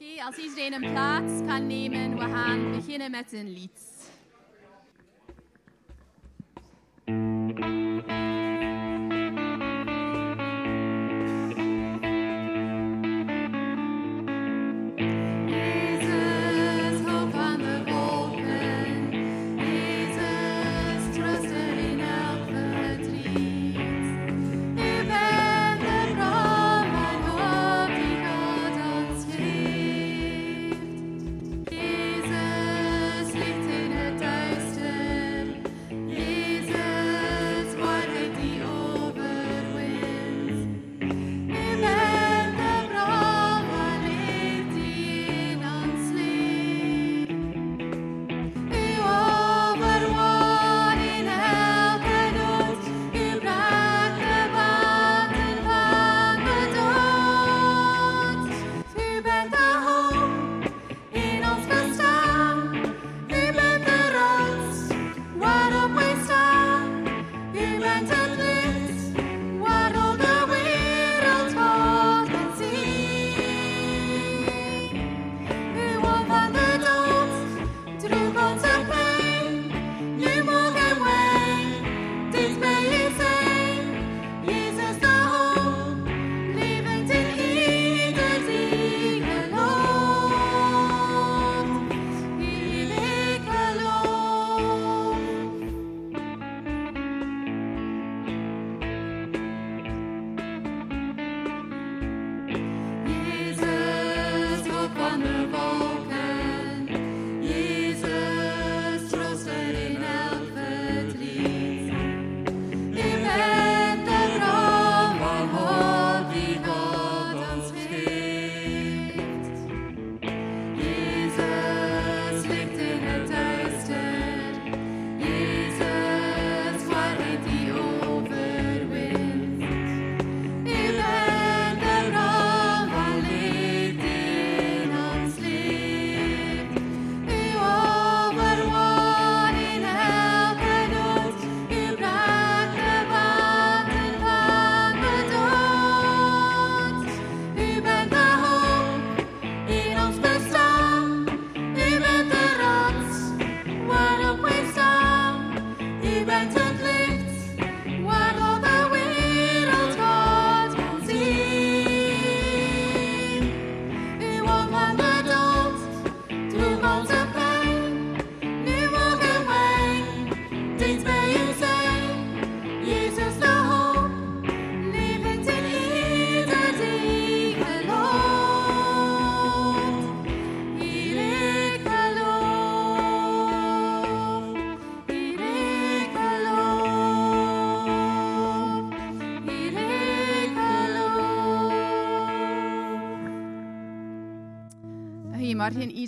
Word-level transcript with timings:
Oké, 0.00 0.24
als 0.24 0.36
iedereen 0.36 0.72
een 0.72 0.92
plaats 0.92 1.32
kan 1.46 1.66
nemen, 1.66 2.18
we 2.18 2.24
gaan 2.24 2.72
beginnen 2.72 3.10
met 3.10 3.32
een 3.32 3.52
lied. 3.52 3.95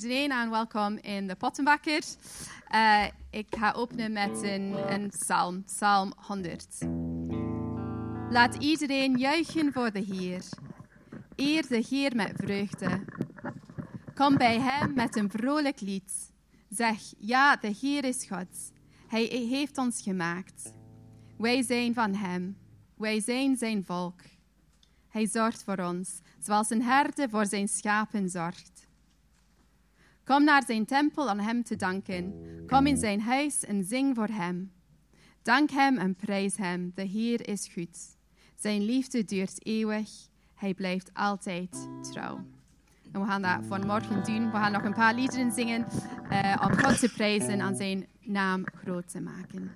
Iedereen 0.02 0.30
en 0.30 0.50
welkom 0.50 0.96
in 0.96 1.26
de 1.26 1.34
Pottenbakker. 1.34 2.02
Eh, 2.68 3.04
ik 3.30 3.46
ga 3.50 3.72
openen 3.72 4.12
met 4.12 4.42
een, 4.42 4.92
een 4.92 5.08
psalm, 5.08 5.64
psalm 5.64 6.12
100. 6.16 6.78
Laat 8.30 8.54
iedereen 8.54 9.16
juichen 9.16 9.72
voor 9.72 9.92
de 9.92 9.98
Heer. 9.98 10.42
Eer 11.36 11.66
de 11.68 11.86
Heer 11.88 12.16
met 12.16 12.32
vreugde. 12.34 13.04
Kom 14.14 14.36
bij 14.36 14.60
Hem 14.60 14.94
met 14.94 15.16
een 15.16 15.30
vrolijk 15.30 15.80
lied. 15.80 16.32
Zeg, 16.68 16.98
ja, 17.18 17.56
de 17.56 17.74
Heer 17.80 18.04
is 18.04 18.26
God. 18.26 18.72
Hij 19.08 19.24
heeft 19.24 19.78
ons 19.78 20.02
gemaakt. 20.02 20.72
Wij 21.38 21.62
zijn 21.62 21.94
van 21.94 22.14
Hem. 22.14 22.56
Wij 22.96 23.20
zijn 23.20 23.56
Zijn 23.56 23.84
volk. 23.84 24.20
Hij 25.08 25.26
zorgt 25.26 25.64
voor 25.64 25.78
ons, 25.78 26.20
zoals 26.40 26.70
een 26.70 26.82
herde 26.82 27.28
voor 27.28 27.46
zijn 27.46 27.68
schapen 27.68 28.28
zorgt. 28.28 28.77
Kom 30.28 30.44
naar 30.44 30.62
zijn 30.66 30.86
tempel 30.86 31.28
aan 31.28 31.38
Hem 31.38 31.62
te 31.62 31.76
danken. 31.76 32.34
Kom 32.66 32.86
in 32.86 32.96
zijn 32.96 33.20
huis 33.20 33.64
en 33.64 33.84
zing 33.84 34.14
voor 34.14 34.28
Hem. 34.28 34.72
Dank 35.42 35.70
Hem 35.70 35.96
en 35.96 36.14
prijs 36.14 36.56
Hem. 36.56 36.92
De 36.94 37.02
Heer 37.02 37.48
is 37.48 37.68
goed. 37.72 37.98
Zijn 38.56 38.84
liefde 38.84 39.24
duurt 39.24 39.66
eeuwig. 39.66 40.08
Hij 40.54 40.74
blijft 40.74 41.10
altijd 41.14 41.88
trouw. 42.12 42.44
En 43.12 43.20
we 43.20 43.26
gaan 43.26 43.42
dat 43.42 43.58
vanmorgen 43.68 44.24
doen. 44.24 44.50
We 44.50 44.56
gaan 44.56 44.72
nog 44.72 44.84
een 44.84 44.94
paar 44.94 45.14
liederen 45.14 45.52
zingen 45.52 45.86
eh, 46.28 46.62
om 46.66 46.78
God 46.78 46.98
te 46.98 47.12
prijzen 47.12 47.60
en 47.60 47.76
zijn 47.76 48.06
naam 48.20 48.64
groot 48.74 49.08
te 49.10 49.20
maken. 49.20 49.72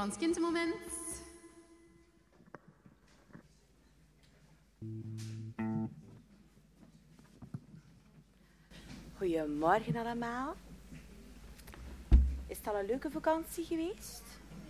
Ons 0.00 0.16
kindermoment. 0.16 0.74
Goedemorgen 9.16 9.96
allemaal. 9.96 10.54
Is 12.46 12.56
het 12.56 12.66
al 12.66 12.78
een 12.78 12.86
leuke 12.86 13.10
vakantie 13.10 13.64
geweest? 13.64 14.22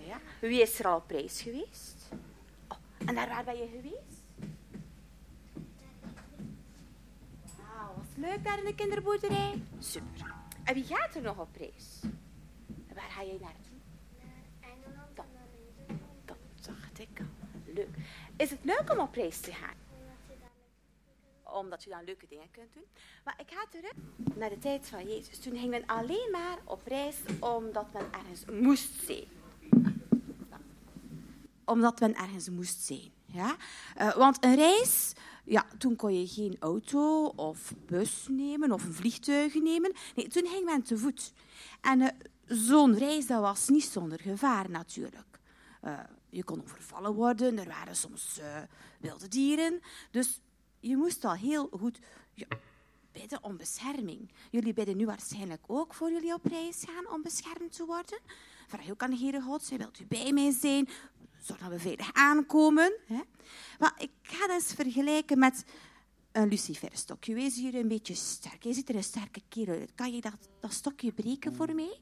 Ja. 0.06 0.20
Wie 0.40 0.62
is 0.62 0.78
er 0.78 0.86
al 0.86 0.96
op 0.96 1.10
reis 1.10 1.40
geweest? 1.42 2.08
Oh, 2.68 2.78
en 3.06 3.14
daar 3.14 3.28
waar 3.28 3.44
ben 3.44 3.56
je 3.56 3.68
geweest? 3.68 4.24
Wauw, 7.56 7.94
wat 7.94 8.06
leuk 8.16 8.44
daar 8.44 8.58
in 8.58 8.64
de 8.64 8.74
kinderboerderij. 8.74 9.62
Super. 9.78 10.34
En 10.64 10.74
wie 10.74 10.84
gaat 10.84 11.14
er 11.14 11.22
nog 11.22 11.38
op 11.38 11.56
reis? 11.56 12.00
Waar 12.94 13.10
ga 13.10 13.22
je 13.22 13.38
naartoe? 13.40 13.67
Is 18.38 18.50
het 18.50 18.58
leuk 18.62 18.92
om 18.92 18.98
op 18.98 19.14
reis 19.14 19.40
te 19.40 19.52
gaan? 19.52 19.74
Omdat 21.42 21.84
je 21.84 21.90
dan 21.90 22.04
leuke 22.04 22.26
dingen 22.28 22.50
kunt 22.50 22.72
doen. 22.74 22.84
Maar 23.24 23.34
ik 23.38 23.50
ga 23.50 23.64
terug 23.70 23.92
naar 24.34 24.48
de 24.48 24.58
tijd 24.58 24.88
van 24.88 25.08
Jezus. 25.08 25.38
Toen 25.38 25.58
ging 25.58 25.70
men 25.70 25.86
alleen 25.86 26.28
maar 26.32 26.58
op 26.64 26.86
reis 26.86 27.16
omdat 27.40 27.92
men 27.92 28.12
ergens 28.12 28.44
moest 28.44 29.04
zijn. 29.04 29.26
Omdat 31.64 32.00
men 32.00 32.14
ergens 32.14 32.48
moest 32.48 32.80
zijn. 32.80 33.10
Ja? 33.24 33.56
Uh, 34.00 34.16
want 34.16 34.44
een 34.44 34.54
reis, 34.54 35.12
ja, 35.44 35.66
toen 35.78 35.96
kon 35.96 36.20
je 36.20 36.26
geen 36.26 36.56
auto 36.60 37.26
of 37.26 37.72
bus 37.86 38.26
nemen 38.30 38.72
of 38.72 38.84
een 38.84 38.94
vliegtuig 38.94 39.54
nemen. 39.54 39.92
Nee, 40.14 40.28
toen 40.28 40.46
ging 40.46 40.64
men 40.64 40.82
te 40.82 40.98
voet. 40.98 41.32
En 41.80 42.00
uh, 42.00 42.08
zo'n 42.46 42.98
reis 42.98 43.26
dat 43.26 43.40
was 43.40 43.68
niet 43.68 43.84
zonder 43.84 44.20
gevaar 44.20 44.70
natuurlijk. 44.70 45.38
Uh, 45.84 45.98
je 46.30 46.44
kon 46.44 46.62
overvallen 46.62 47.14
worden, 47.14 47.58
er 47.58 47.68
waren 47.68 47.96
soms 47.96 48.40
wilde 49.00 49.28
dieren. 49.28 49.80
Dus 50.10 50.40
je 50.80 50.96
moest 50.96 51.24
al 51.24 51.34
heel 51.34 51.68
goed 51.70 51.98
ja, 52.34 52.46
bidden 53.12 53.44
om 53.44 53.56
bescherming. 53.56 54.30
Jullie 54.50 54.72
bidden 54.72 54.96
nu 54.96 55.06
waarschijnlijk 55.06 55.62
ook 55.66 55.94
voor 55.94 56.10
jullie 56.10 56.34
op 56.34 56.44
reis 56.44 56.84
gaan 56.86 57.12
om 57.12 57.22
beschermd 57.22 57.72
te 57.72 57.84
worden. 57.84 58.18
Vraag 58.66 58.90
ook 58.90 59.02
aan 59.02 59.10
de 59.10 59.16
Heere 59.16 59.40
God, 59.40 59.64
zij 59.64 59.78
wilt 59.78 60.00
u 60.00 60.06
bij 60.06 60.32
mij 60.32 60.50
zijn? 60.50 60.88
Zorg 61.40 61.60
dat 61.60 61.70
we 61.70 61.78
veilig 61.78 62.12
aankomen. 62.12 62.92
Hè? 63.06 63.20
Maar 63.78 63.94
ik 63.98 64.10
ga 64.22 64.46
dat 64.46 64.56
eens 64.56 64.72
vergelijken 64.72 65.38
met 65.38 65.64
een 66.32 66.48
luciferstokje. 66.48 67.34
Wees 67.34 67.56
hier 67.56 67.74
een 67.74 67.88
beetje 67.88 68.14
sterk. 68.14 68.62
Je 68.62 68.72
ziet 68.72 68.88
er 68.88 68.94
een 68.94 69.04
sterke 69.04 69.42
kerel 69.48 69.78
uit. 69.78 69.94
Kan 69.94 70.12
je 70.12 70.20
dat, 70.20 70.48
dat 70.60 70.72
stokje 70.72 71.12
breken 71.12 71.54
voor 71.54 71.74
mij? 71.74 72.00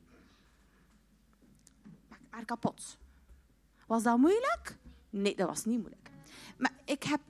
Maak 2.09 2.21
maar 2.31 2.45
kapot. 2.45 2.99
Was 3.87 4.03
dat 4.03 4.19
moeilijk? 4.19 4.77
Nee, 5.11 5.37
dat 5.37 5.49
was 5.49 5.65
niet 5.65 5.79
moeilijk. 5.79 6.11
Maar 6.59 6.73
ik 6.85 7.03
heb 7.03 7.21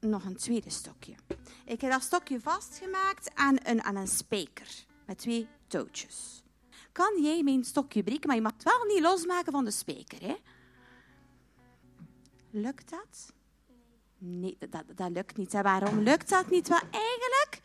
nog 0.00 0.24
een 0.24 0.36
tweede 0.36 0.70
stokje. 0.70 1.14
Ik 1.64 1.80
heb 1.80 1.90
dat 1.90 2.02
stokje 2.02 2.40
vastgemaakt 2.40 3.34
aan 3.34 3.56
een, 3.62 3.82
aan 3.82 3.96
een 3.96 4.08
spijker 4.08 4.84
met 5.06 5.18
twee 5.18 5.48
touwtjes. 5.66 6.42
Kan 6.92 7.22
jij 7.22 7.42
mijn 7.42 7.64
stokje 7.64 8.02
breken, 8.02 8.26
maar 8.26 8.36
je 8.36 8.42
mag 8.42 8.52
het 8.52 8.62
wel 8.62 8.84
niet 8.84 9.00
losmaken 9.00 9.52
van 9.52 9.64
de 9.64 9.70
spijker. 9.70 10.22
Hè? 10.22 10.36
Lukt 12.50 12.90
dat? 12.90 13.32
Nee, 14.18 14.56
dat, 14.70 14.84
dat 14.94 15.10
lukt 15.10 15.36
niet. 15.36 15.54
En 15.54 15.62
waarom 15.62 15.98
lukt 15.98 16.28
dat 16.28 16.50
niet? 16.50 16.68
Want 16.68 16.82
eigenlijk 16.82 17.60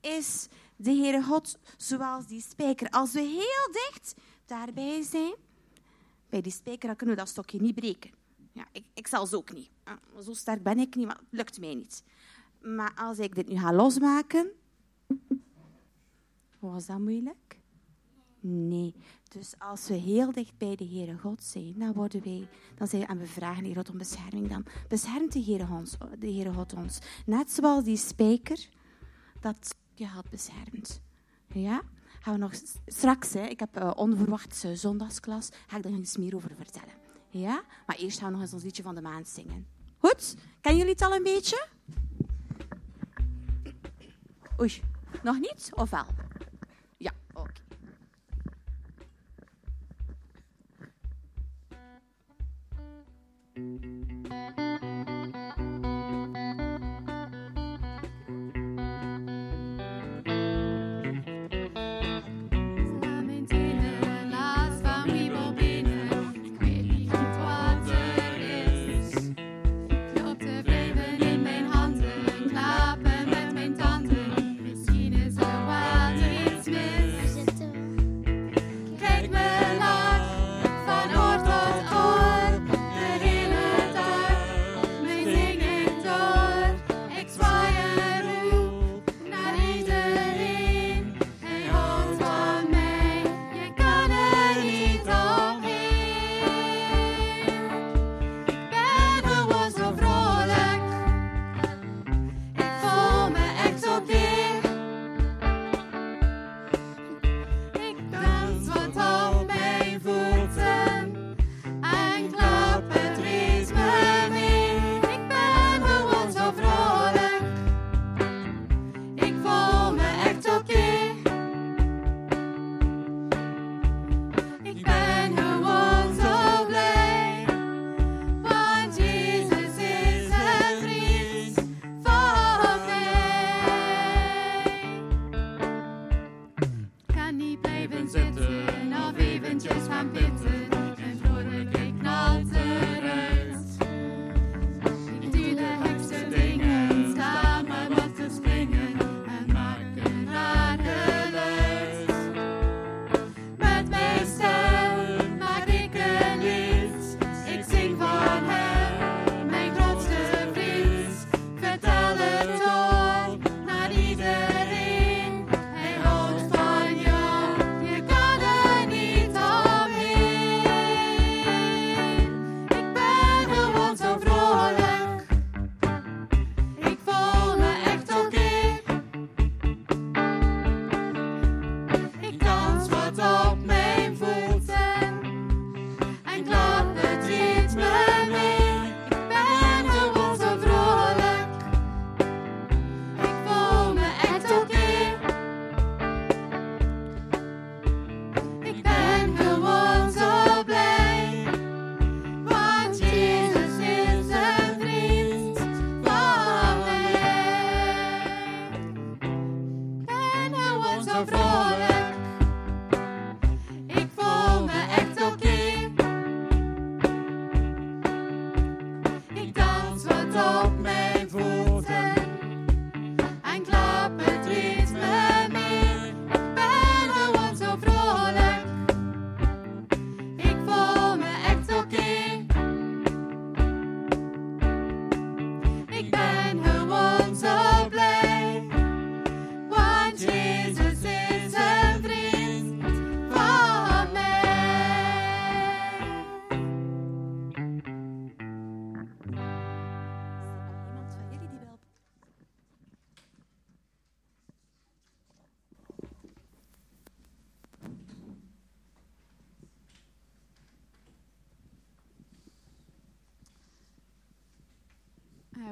is 0.00 0.48
de 0.76 0.90
Heere 0.90 1.22
God 1.22 1.58
zoals 1.76 2.26
die 2.26 2.40
spijker. 2.40 2.90
Als 2.90 3.12
we 3.12 3.20
heel 3.20 3.72
dicht 3.72 4.14
daarbij 4.46 5.02
zijn, 5.02 5.34
bij 6.30 6.40
die 6.40 6.52
spijker, 6.52 6.96
kunnen 6.96 7.14
we 7.16 7.20
dat 7.20 7.30
stokje 7.30 7.60
niet 7.60 7.74
breken. 7.74 8.10
Ja, 8.52 8.66
ik, 8.72 8.84
ik 8.94 9.06
zelfs 9.06 9.34
ook 9.34 9.52
niet. 9.52 9.70
Ah, 9.84 9.96
zo 10.22 10.32
sterk 10.32 10.62
ben 10.62 10.78
ik 10.78 10.94
niet, 10.94 11.06
maar 11.06 11.16
het 11.16 11.26
lukt 11.30 11.60
mij 11.60 11.74
niet. 11.74 12.04
Maar 12.60 12.94
als 12.94 13.18
ik 13.18 13.34
dit 13.34 13.48
nu 13.48 13.58
ga 13.58 13.72
losmaken, 13.72 14.50
was 16.58 16.86
dat 16.86 16.98
moeilijk? 16.98 17.58
Nee. 18.40 18.94
Dus 19.28 19.54
als 19.58 19.88
we 19.88 19.94
heel 19.94 20.32
dicht 20.32 20.58
bij 20.58 20.76
de 20.76 20.86
Heere 20.86 21.18
God 21.18 21.42
zijn, 21.42 21.74
dan 21.78 21.92
worden 21.92 22.22
wij, 22.22 22.48
dan 22.74 22.86
zijn 22.86 23.02
we 23.02 23.08
aan 23.08 23.18
we 23.18 23.26
vragen 23.26 23.64
Heer 23.64 23.74
God 23.74 23.90
om 23.90 23.98
bescherming. 23.98 24.48
Dan 24.48 24.64
beschermt 24.88 25.32
de 25.32 25.44
Heere, 25.44 25.66
ons, 25.70 25.96
de 26.18 26.32
Heere 26.32 26.52
God 26.52 26.74
ons. 26.74 26.98
Net 27.26 27.50
zoals 27.50 27.84
die 27.84 27.96
spijker 27.96 28.68
dat 29.40 29.74
je 29.94 30.06
had 30.06 30.30
beschermd. 30.30 31.00
Ja? 31.52 31.82
Gaan 32.22 32.32
we 32.32 32.38
nog 32.38 32.52
straks, 32.86 33.32
hè, 33.32 33.46
ik 33.46 33.60
heb 33.60 33.76
eh, 33.76 33.84
uh, 33.84 33.92
onverwachts 33.94 34.64
eh, 34.64 34.72
zondagsklas, 34.72 35.48
ga 35.66 35.76
ik 35.76 35.82
daar 35.82 35.92
nog 35.92 36.00
iets 36.00 36.16
meer 36.16 36.34
over 36.34 36.50
vertellen. 36.54 36.94
Ja? 37.28 37.62
Maar 37.86 37.96
eerst 37.96 38.18
gaan 38.18 38.26
we 38.28 38.32
nog 38.32 38.42
eens 38.42 38.52
ons 38.52 38.62
liedje 38.62 38.82
van 38.82 38.94
de 38.94 39.00
maand 39.00 39.28
zingen. 39.28 39.66
Goed? 39.98 40.36
Kennen 40.60 40.80
jullie 40.80 40.96
het 40.98 41.02
al 41.02 41.14
een 41.14 41.22
beetje? 41.22 41.66
Oei, 44.60 44.82
nog 45.22 45.38
niet? 45.38 45.70
Of 45.74 45.90
wel? 45.90 46.04
Ja, 46.96 47.12
oké. 47.32 47.60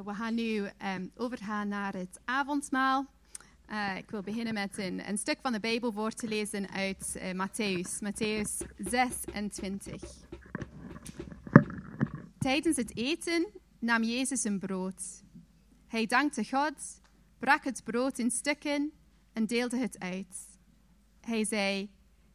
We 0.09 0.15
gaan 0.15 0.35
nu 0.35 0.69
ehm, 0.79 1.07
overgaan 1.17 1.69
naar 1.69 1.95
het 1.95 2.21
avondmaal. 2.25 3.07
Eh, 3.67 3.97
ik 3.97 4.11
wil 4.11 4.23
beginnen 4.23 4.55
met 4.55 4.79
een, 4.79 5.09
een 5.09 5.19
stuk 5.19 5.39
van 5.43 5.53
de 5.53 5.61
Bijbel 5.61 5.93
voor 5.93 6.11
te 6.11 6.29
lezen 6.29 6.71
uit 6.71 7.17
eh, 7.17 7.33
Matthäus, 7.33 7.99
Matthäus 8.03 8.67
26. 8.77 10.03
Tijdens 12.39 12.77
het 12.77 12.97
eten 12.97 13.47
nam 13.79 14.03
Jezus 14.03 14.45
een 14.45 14.59
brood. 14.59 15.23
Hij 15.87 16.07
dankte 16.07 16.45
God, 16.45 17.01
brak 17.39 17.65
het 17.65 17.85
brood 17.85 18.19
in 18.19 18.31
stukken 18.31 18.93
en 19.33 19.47
deelde 19.47 19.77
het 19.77 19.99
uit. 19.99 20.59
Hij 21.21 21.45
zei: 21.45 21.91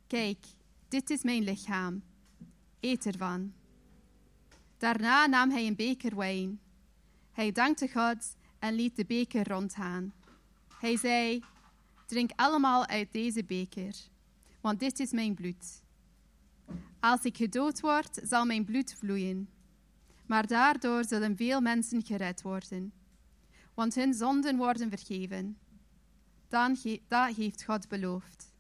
Kijk, 0.08 0.46
dit 0.88 1.10
is 1.10 1.24
mijn 1.24 1.44
lichaam. 1.44 2.04
Eet 2.80 3.06
ervan. 3.06 3.54
Daarna 4.78 5.26
nam 5.26 5.50
hij 5.50 5.68
een 5.68 5.76
beker 5.76 6.16
wijn. 6.16 6.60
Hij 7.34 7.52
dankte 7.52 7.88
God 7.88 8.36
en 8.60 8.74
liet 8.74 8.96
de 8.96 9.06
beker 9.06 9.48
rondgaan. 9.48 10.14
Hij 10.80 10.98
zei: 10.98 11.44
Drink 12.06 12.32
allemaal 12.36 12.86
uit 12.86 13.12
deze 13.12 13.44
beker, 13.44 13.96
want 14.62 14.80
dit 14.80 15.00
is 15.00 15.12
mijn 15.12 15.34
bloed. 15.34 15.82
Als 17.00 17.24
ik 17.24 17.38
gedood 17.38 17.80
word, 17.80 18.20
zal 18.24 18.46
mijn 18.46 18.66
bloed 18.66 18.94
vloeien. 18.94 19.50
Maar 20.26 20.48
daardoor 20.48 21.06
zullen 21.06 21.36
veel 21.36 21.62
mensen 21.62 22.04
gered 22.06 22.42
worden, 22.42 22.94
want 23.74 23.96
hun 23.96 24.14
zonden 24.14 24.58
worden 24.58 24.90
vergeven. 24.90 25.58
Dan 26.48 26.76
ge- 26.76 27.02
dat 27.08 27.36
heeft 27.36 27.64
God 27.64 27.88
beloofd. 27.88 28.54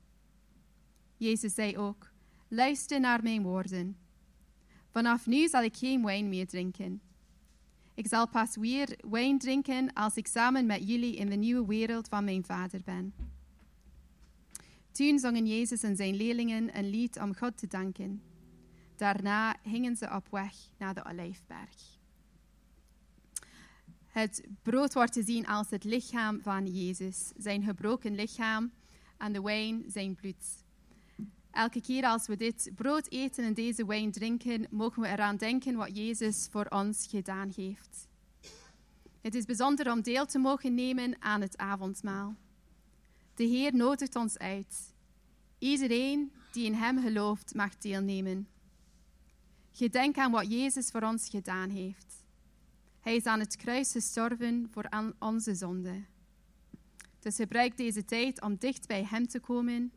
Jezus 1.18 1.54
zei 1.54 1.78
ook: 1.78 2.12
Luister 2.48 3.00
naar 3.00 3.24
mijn 3.24 3.42
woorden. 3.42 3.98
Vanaf 4.92 5.26
nu 5.26 5.48
zal 5.48 5.64
ik 5.64 5.76
geen 5.76 6.04
wijn 6.04 6.30
meer 6.30 6.48
drinken. 6.48 7.02
Ik 7.96 8.08
zal 8.08 8.28
pas 8.28 8.56
weer 8.56 8.98
wijn 9.10 9.40
drinken 9.40 9.94
als 9.94 10.16
ik 10.16 10.28
samen 10.28 10.66
met 10.66 10.88
jullie 10.88 11.16
in 11.16 11.30
de 11.30 11.36
nieuwe 11.36 11.68
wereld 11.68 12.08
van 12.08 12.24
mijn 12.24 12.46
vader 12.46 12.82
ben. 12.84 13.14
Toen 14.92 15.20
zongen 15.20 15.46
Jezus 15.46 15.84
en 15.84 15.96
zijn 15.96 16.16
leerlingen 16.16 16.78
een 16.78 16.90
lied 16.90 17.20
om 17.20 17.36
God 17.36 17.58
te 17.58 17.68
danken. 17.68 18.22
Daarna 18.96 19.56
gingen 19.64 19.96
ze 19.96 20.10
op 20.16 20.28
weg 20.32 20.54
naar 20.78 20.94
de 20.94 21.06
Olijfberg. 21.06 22.00
Het 24.06 24.48
brood 24.62 24.94
wordt 24.94 25.14
gezien 25.14 25.48
als 25.48 25.70
het 25.70 25.84
lichaam 25.84 26.42
van 26.42 26.66
Jezus, 26.66 27.32
zijn 27.38 27.64
gebroken 27.64 28.16
lichaam, 28.16 28.72
en 29.18 29.34
de 29.34 29.42
wijn 29.42 29.84
zijn 29.88 30.16
bloed. 30.16 30.63
Elke 31.54 31.82
keer 31.82 32.04
als 32.04 32.28
we 32.28 32.36
dit 32.36 32.72
brood 32.76 33.12
eten 33.12 33.44
en 33.44 33.54
deze 33.54 33.86
wijn 33.86 34.12
drinken, 34.12 34.68
mogen 34.70 35.02
we 35.02 35.08
eraan 35.08 35.38
denken 35.38 35.76
wat 35.76 35.98
Jezus 35.98 36.48
voor 36.52 36.66
ons 36.66 37.08
gedaan 37.10 37.52
heeft. 37.56 38.08
Het 39.22 39.36
is 39.36 39.46
bijzonder 39.46 39.92
om 39.92 40.02
deel 40.02 40.26
te 40.26 40.40
mogen 40.40 40.74
nemen 40.74 41.16
aan 41.20 41.42
het 41.42 41.58
avondmaal. 41.58 42.36
De 43.36 43.44
Heer 43.44 43.76
nodigt 43.76 44.16
ons 44.16 44.38
uit. 44.38 44.94
Iedereen 45.58 46.32
die 46.52 46.66
in 46.66 46.74
Hem 46.74 47.02
gelooft 47.02 47.54
mag 47.56 47.78
deelnemen. 47.78 48.48
Gedenk 49.72 50.18
aan 50.18 50.32
wat 50.32 50.52
Jezus 50.52 50.90
voor 50.90 51.02
ons 51.02 51.30
gedaan 51.30 51.70
heeft. 51.70 52.24
Hij 53.00 53.16
is 53.16 53.26
aan 53.26 53.40
het 53.40 53.56
kruis 53.56 53.92
gestorven 53.92 54.68
voor 54.72 54.90
onze 55.20 55.56
zonde. 55.56 56.04
Dus 57.20 57.36
gebruik 57.36 57.78
deze 57.78 58.06
tijd 58.06 58.42
om 58.42 58.56
dicht 58.56 58.88
bij 58.88 59.04
Hem 59.04 59.28
te 59.28 59.40
komen 59.40 59.92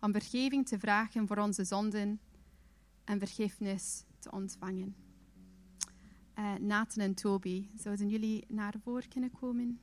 om 0.00 0.12
vergeving 0.12 0.66
te 0.66 0.78
vragen 0.78 1.26
voor 1.26 1.38
onze 1.38 1.64
zonden 1.64 2.20
en 3.04 3.18
vergiffenis 3.18 4.04
te 4.18 4.30
ontvangen. 4.30 4.96
Eh, 6.34 6.54
Nathan 6.54 7.02
en 7.02 7.14
Toby, 7.14 7.68
zouden 7.74 8.08
jullie 8.08 8.44
naar 8.48 8.74
voren 8.82 9.08
kunnen 9.08 9.30
komen? 9.30 9.80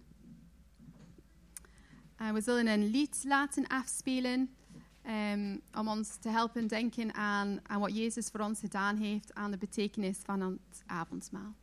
Eh, 2.16 2.32
we 2.32 2.42
zullen 2.42 2.68
een 2.68 2.86
lied 2.86 3.24
laten 3.24 3.68
afspelen 3.68 4.56
ehm, 5.02 5.58
om 5.74 5.88
ons 5.88 6.16
te 6.16 6.30
helpen 6.30 6.68
denken 6.68 7.14
aan, 7.14 7.60
aan 7.64 7.80
wat 7.80 7.96
Jezus 7.96 8.28
voor 8.28 8.40
ons 8.40 8.60
gedaan 8.60 8.98
heeft, 8.98 9.34
aan 9.34 9.52
de 9.52 9.58
betekenis 9.58 10.18
van 10.18 10.42
het 10.42 10.84
avondmaal. 10.86 11.56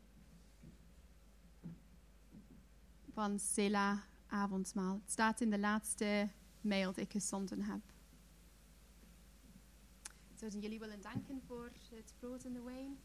Van 3.12 3.38
Sela 3.38 4.02
avondmaal. 4.26 4.94
Het 5.02 5.10
staat 5.10 5.40
in 5.40 5.50
de 5.50 5.58
laatste 5.58 6.28
mail 6.60 6.92
die 6.92 7.04
ik 7.04 7.12
gezonden 7.12 7.62
heb. 7.62 7.80
Zouden 10.40 10.60
jullie 10.60 10.78
willen 10.78 11.00
danken 11.00 11.42
voor 11.46 11.72
het 11.90 12.14
brood 12.18 12.44
en 12.44 12.52
de 12.52 12.62
wijn? 12.62 12.98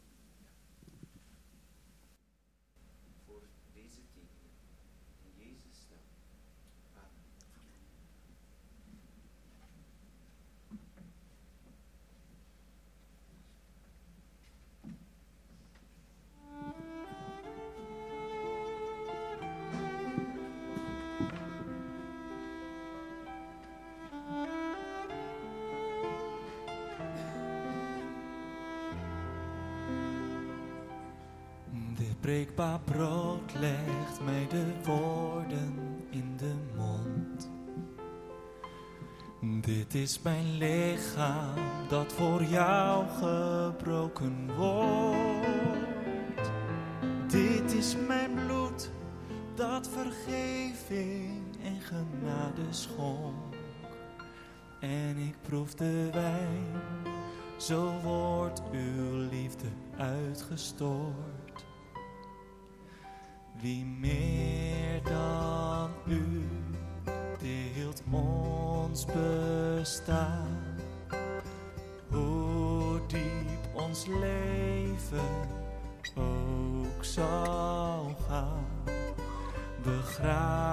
Breekbaar 32.26 32.80
brood 32.80 33.54
legt 33.58 34.20
mij 34.24 34.46
de 34.48 34.64
woorden 34.84 36.04
in 36.10 36.36
de 36.36 36.54
mond. 36.76 37.50
Dit 39.64 39.94
is 39.94 40.22
mijn 40.22 40.58
lichaam 40.58 41.54
dat 41.88 42.12
voor 42.12 42.42
jou 42.42 43.04
gebroken 43.08 44.56
wordt. 44.56 46.50
Dit 47.26 47.72
is 47.72 47.96
mijn 48.06 48.34
bloed 48.34 48.90
dat 49.54 49.88
vergeving 49.88 51.56
en 51.62 51.80
genade 51.80 52.66
schonk. 52.70 53.54
En 54.80 55.16
ik 55.16 55.36
proef 55.42 55.74
de 55.74 56.08
wijn, 56.12 56.82
zo 57.56 58.00
wordt 58.02 58.62
uw 58.72 59.28
liefde 59.30 59.68
uitgestort. 59.96 61.35
Wie 63.66 63.84
meer 63.84 65.02
dan 65.02 65.90
u 66.06 66.46
deelt 67.38 68.02
ons 68.10 69.04
bestaan. 69.04 70.78
Hoe 72.08 73.00
diep 73.06 73.74
ons 73.74 74.06
leven 74.06 75.48
ook 76.14 77.04
zal 77.04 78.16
gaan. 78.28 78.66
Begraven 79.82 80.65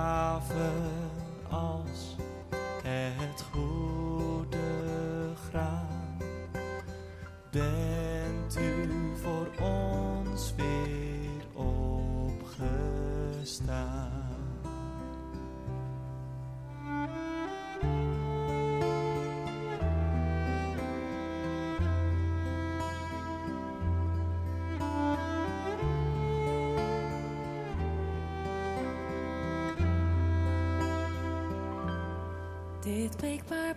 Dit 33.14 33.22
breekbaar 33.22 33.73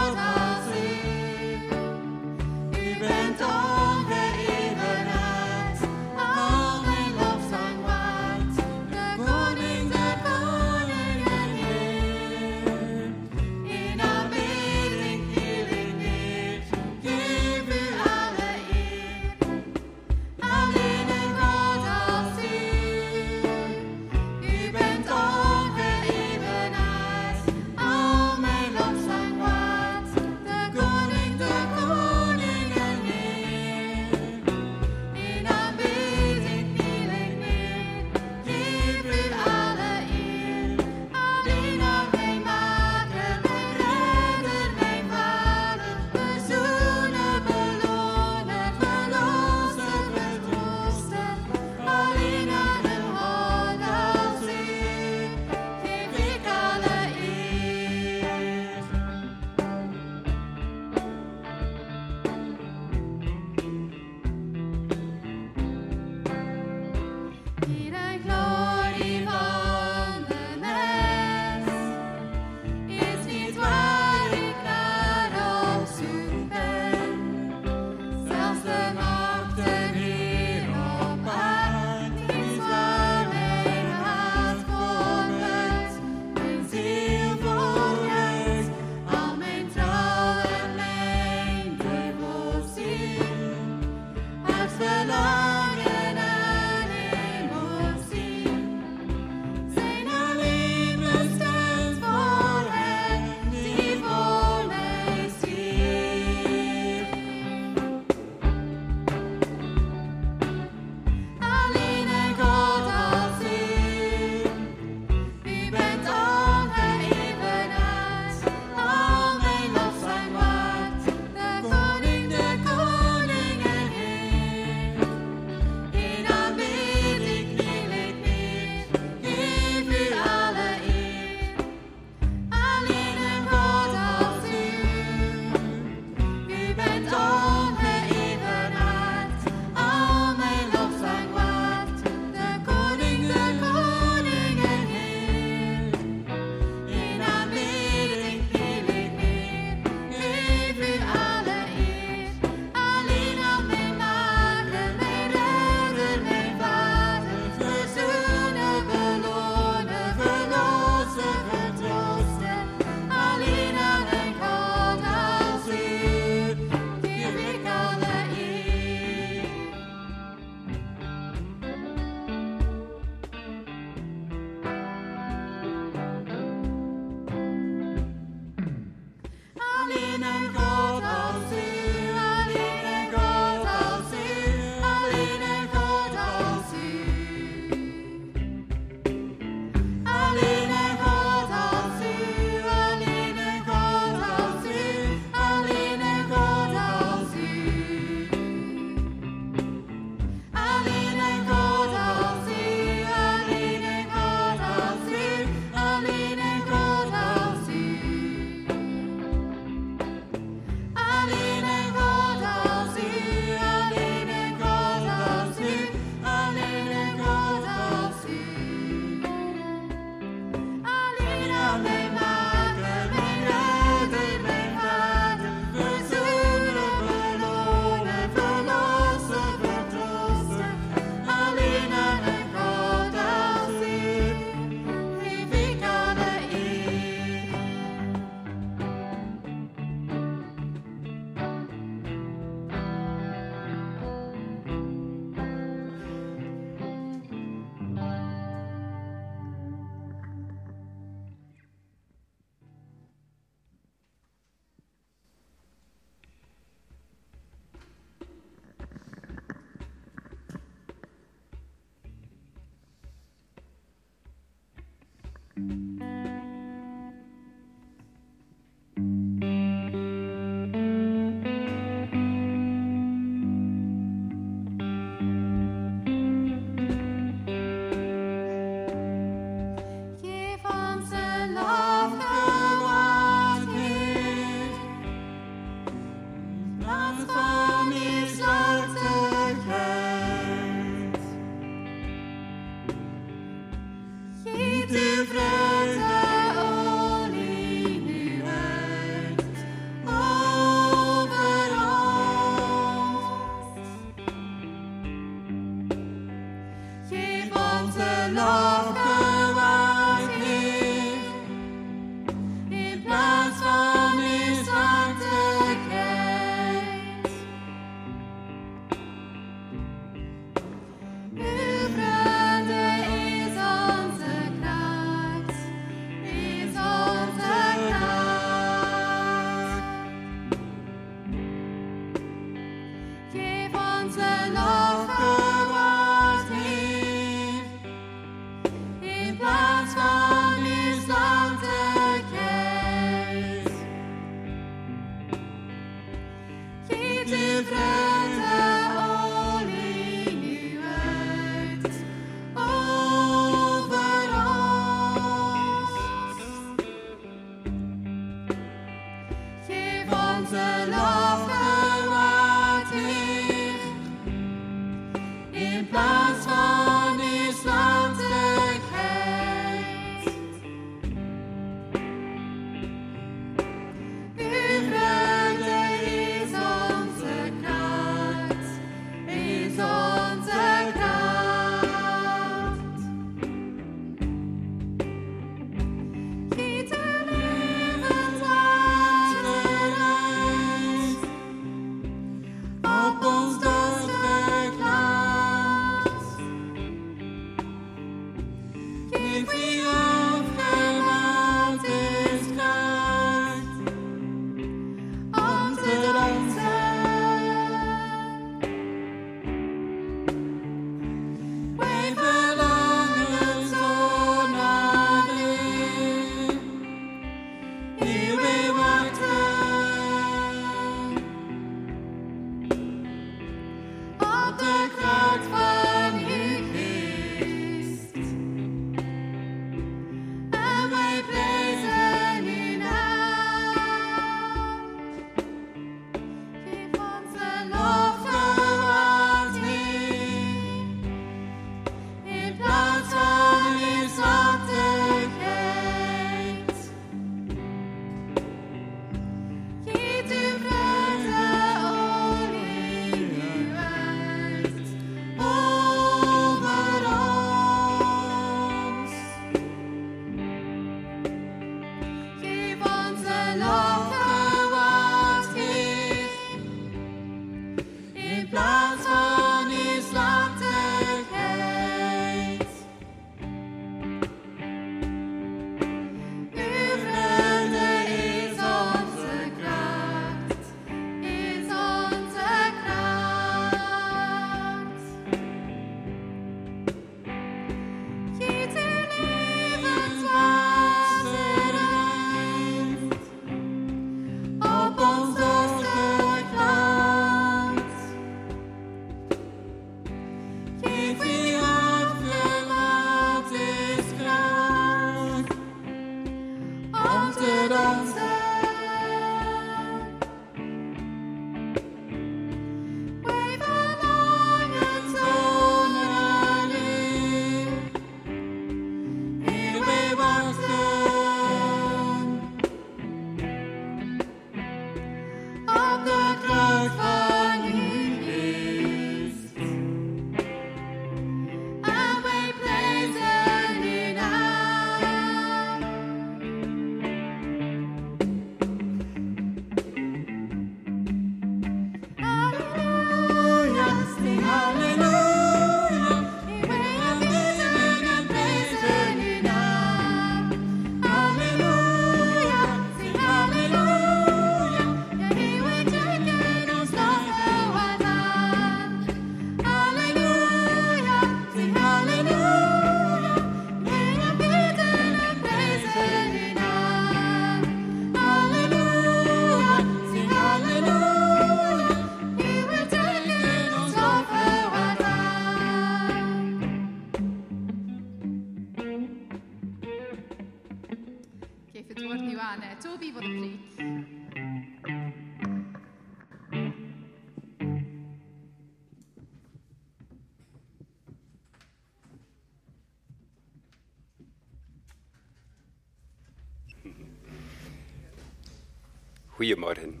Goedemorgen. 599.46 600.00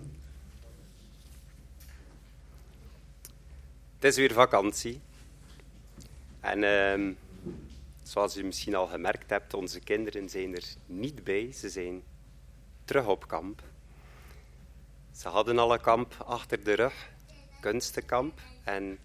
Het 3.94 4.04
is 4.04 4.16
weer 4.16 4.32
vakantie. 4.32 5.00
En 6.40 6.64
ehm, 6.64 7.12
zoals 8.02 8.36
u 8.36 8.44
misschien 8.44 8.74
al 8.74 8.86
gemerkt 8.86 9.30
hebt, 9.30 9.54
onze 9.54 9.80
kinderen 9.80 10.28
zijn 10.28 10.54
er 10.54 10.64
niet 10.86 11.24
bij. 11.24 11.52
Ze 11.52 11.68
zijn 11.68 12.02
terug 12.84 13.06
op 13.06 13.28
kamp. 13.28 13.62
Ze 15.12 15.28
hadden 15.28 15.58
al 15.58 15.72
een 15.72 15.80
kamp 15.80 16.14
achter 16.26 16.64
de 16.64 16.72
rug, 16.72 17.10
kunstenkamp. 17.60 18.40
En 18.64 18.98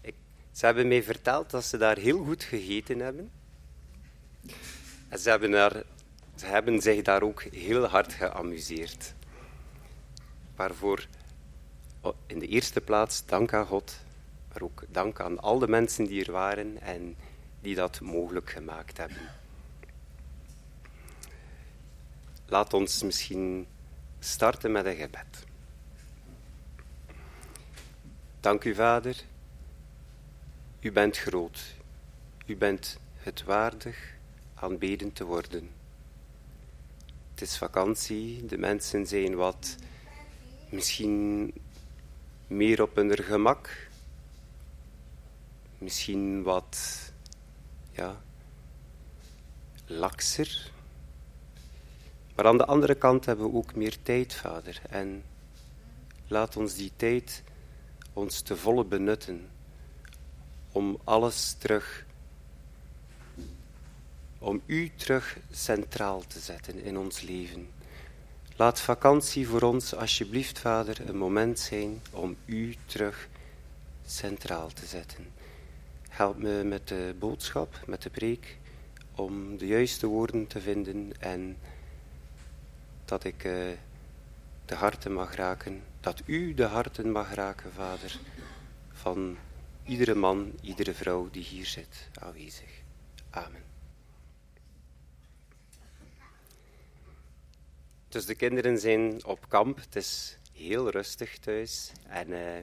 ik, 0.00 0.14
ze 0.52 0.66
hebben 0.66 0.88
mij 0.88 1.02
verteld 1.02 1.50
dat 1.50 1.64
ze 1.64 1.76
daar 1.76 1.98
heel 1.98 2.24
goed 2.24 2.42
gegeten 2.42 2.98
hebben. 2.98 3.30
En 5.08 5.18
ze 5.18 5.30
hebben, 5.30 5.84
ze 6.36 6.46
hebben 6.46 6.80
zich 6.80 7.02
daar 7.02 7.22
ook 7.22 7.42
heel 7.42 7.84
hard 7.84 8.12
geamuseerd. 8.12 9.14
Waarvoor 10.56 11.06
in 12.26 12.38
de 12.38 12.46
eerste 12.46 12.80
plaats 12.80 13.26
dank 13.26 13.52
aan 13.52 13.66
God, 13.66 13.96
maar 14.52 14.62
ook 14.62 14.84
dank 14.88 15.20
aan 15.20 15.40
al 15.40 15.58
de 15.58 15.68
mensen 15.68 16.04
die 16.04 16.24
er 16.24 16.32
waren 16.32 16.80
en 16.80 17.16
die 17.60 17.74
dat 17.74 18.00
mogelijk 18.00 18.50
gemaakt 18.50 18.96
hebben. 18.96 19.30
Laat 22.46 22.74
ons 22.74 23.02
misschien 23.02 23.66
starten 24.18 24.72
met 24.72 24.86
een 24.86 24.96
gebed. 24.96 25.44
Dank 28.40 28.64
u, 28.64 28.74
Vader. 28.74 29.16
U 30.80 30.92
bent 30.92 31.16
groot. 31.16 31.74
U 32.46 32.56
bent 32.56 32.98
het 33.16 33.44
waardig 33.44 34.14
aanbeden 34.54 35.12
te 35.12 35.24
worden. 35.24 35.70
Het 37.30 37.40
is 37.40 37.58
vakantie, 37.58 38.46
de 38.46 38.58
mensen 38.58 39.06
zijn 39.06 39.34
wat 39.34 39.76
misschien 40.68 41.52
meer 42.46 42.82
op 42.82 42.96
hun 42.96 43.16
gemak, 43.16 43.88
misschien 45.78 46.42
wat 46.42 46.78
ja, 47.92 48.22
lakser. 49.86 50.70
Maar 52.34 52.46
aan 52.46 52.58
de 52.58 52.66
andere 52.66 52.94
kant 52.94 53.24
hebben 53.24 53.50
we 53.50 53.56
ook 53.56 53.74
meer 53.74 53.96
tijd, 54.02 54.34
Vader. 54.34 54.80
En 54.88 55.24
laat 56.26 56.56
ons 56.56 56.74
die 56.74 56.92
tijd 56.96 57.42
ons 58.12 58.40
te 58.40 58.56
volle 58.56 58.84
benutten 58.84 59.50
om 60.72 60.98
alles 61.04 61.52
terug, 61.58 62.06
om 64.38 64.62
U 64.66 64.90
terug 64.96 65.38
centraal 65.50 66.26
te 66.26 66.38
zetten 66.40 66.82
in 66.82 66.98
ons 66.98 67.20
leven. 67.20 67.75
Laat 68.58 68.80
vakantie 68.80 69.48
voor 69.48 69.62
ons, 69.62 69.94
alsjeblieft, 69.94 70.58
Vader, 70.58 71.08
een 71.08 71.16
moment 71.16 71.58
zijn 71.58 72.02
om 72.10 72.36
U 72.44 72.76
terug 72.86 73.28
centraal 74.06 74.68
te 74.68 74.86
zetten. 74.86 75.32
Help 76.08 76.38
me 76.38 76.64
met 76.64 76.88
de 76.88 77.14
boodschap, 77.18 77.80
met 77.86 78.02
de 78.02 78.10
preek, 78.10 78.58
om 79.14 79.56
de 79.58 79.66
juiste 79.66 80.06
woorden 80.06 80.46
te 80.46 80.60
vinden 80.60 81.12
en 81.18 81.58
dat 83.04 83.24
ik 83.24 83.44
eh, 83.44 83.52
de 84.64 84.74
harten 84.74 85.12
mag 85.12 85.34
raken, 85.34 85.82
dat 86.00 86.22
U 86.26 86.54
de 86.54 86.64
harten 86.64 87.10
mag 87.10 87.34
raken, 87.34 87.72
Vader, 87.72 88.18
van 88.92 89.36
iedere 89.84 90.14
man, 90.14 90.52
iedere 90.60 90.94
vrouw 90.94 91.28
die 91.30 91.42
hier 91.42 91.66
zit 91.66 92.08
aanwezig. 92.14 92.70
Amen. 93.30 93.65
Dus 98.16 98.26
de 98.26 98.34
kinderen 98.34 98.78
zijn 98.78 99.24
op 99.24 99.48
kamp. 99.48 99.76
Het 99.76 99.96
is 99.96 100.38
heel 100.52 100.90
rustig 100.90 101.38
thuis. 101.38 101.92
En 102.08 102.32
eh, 102.32 102.62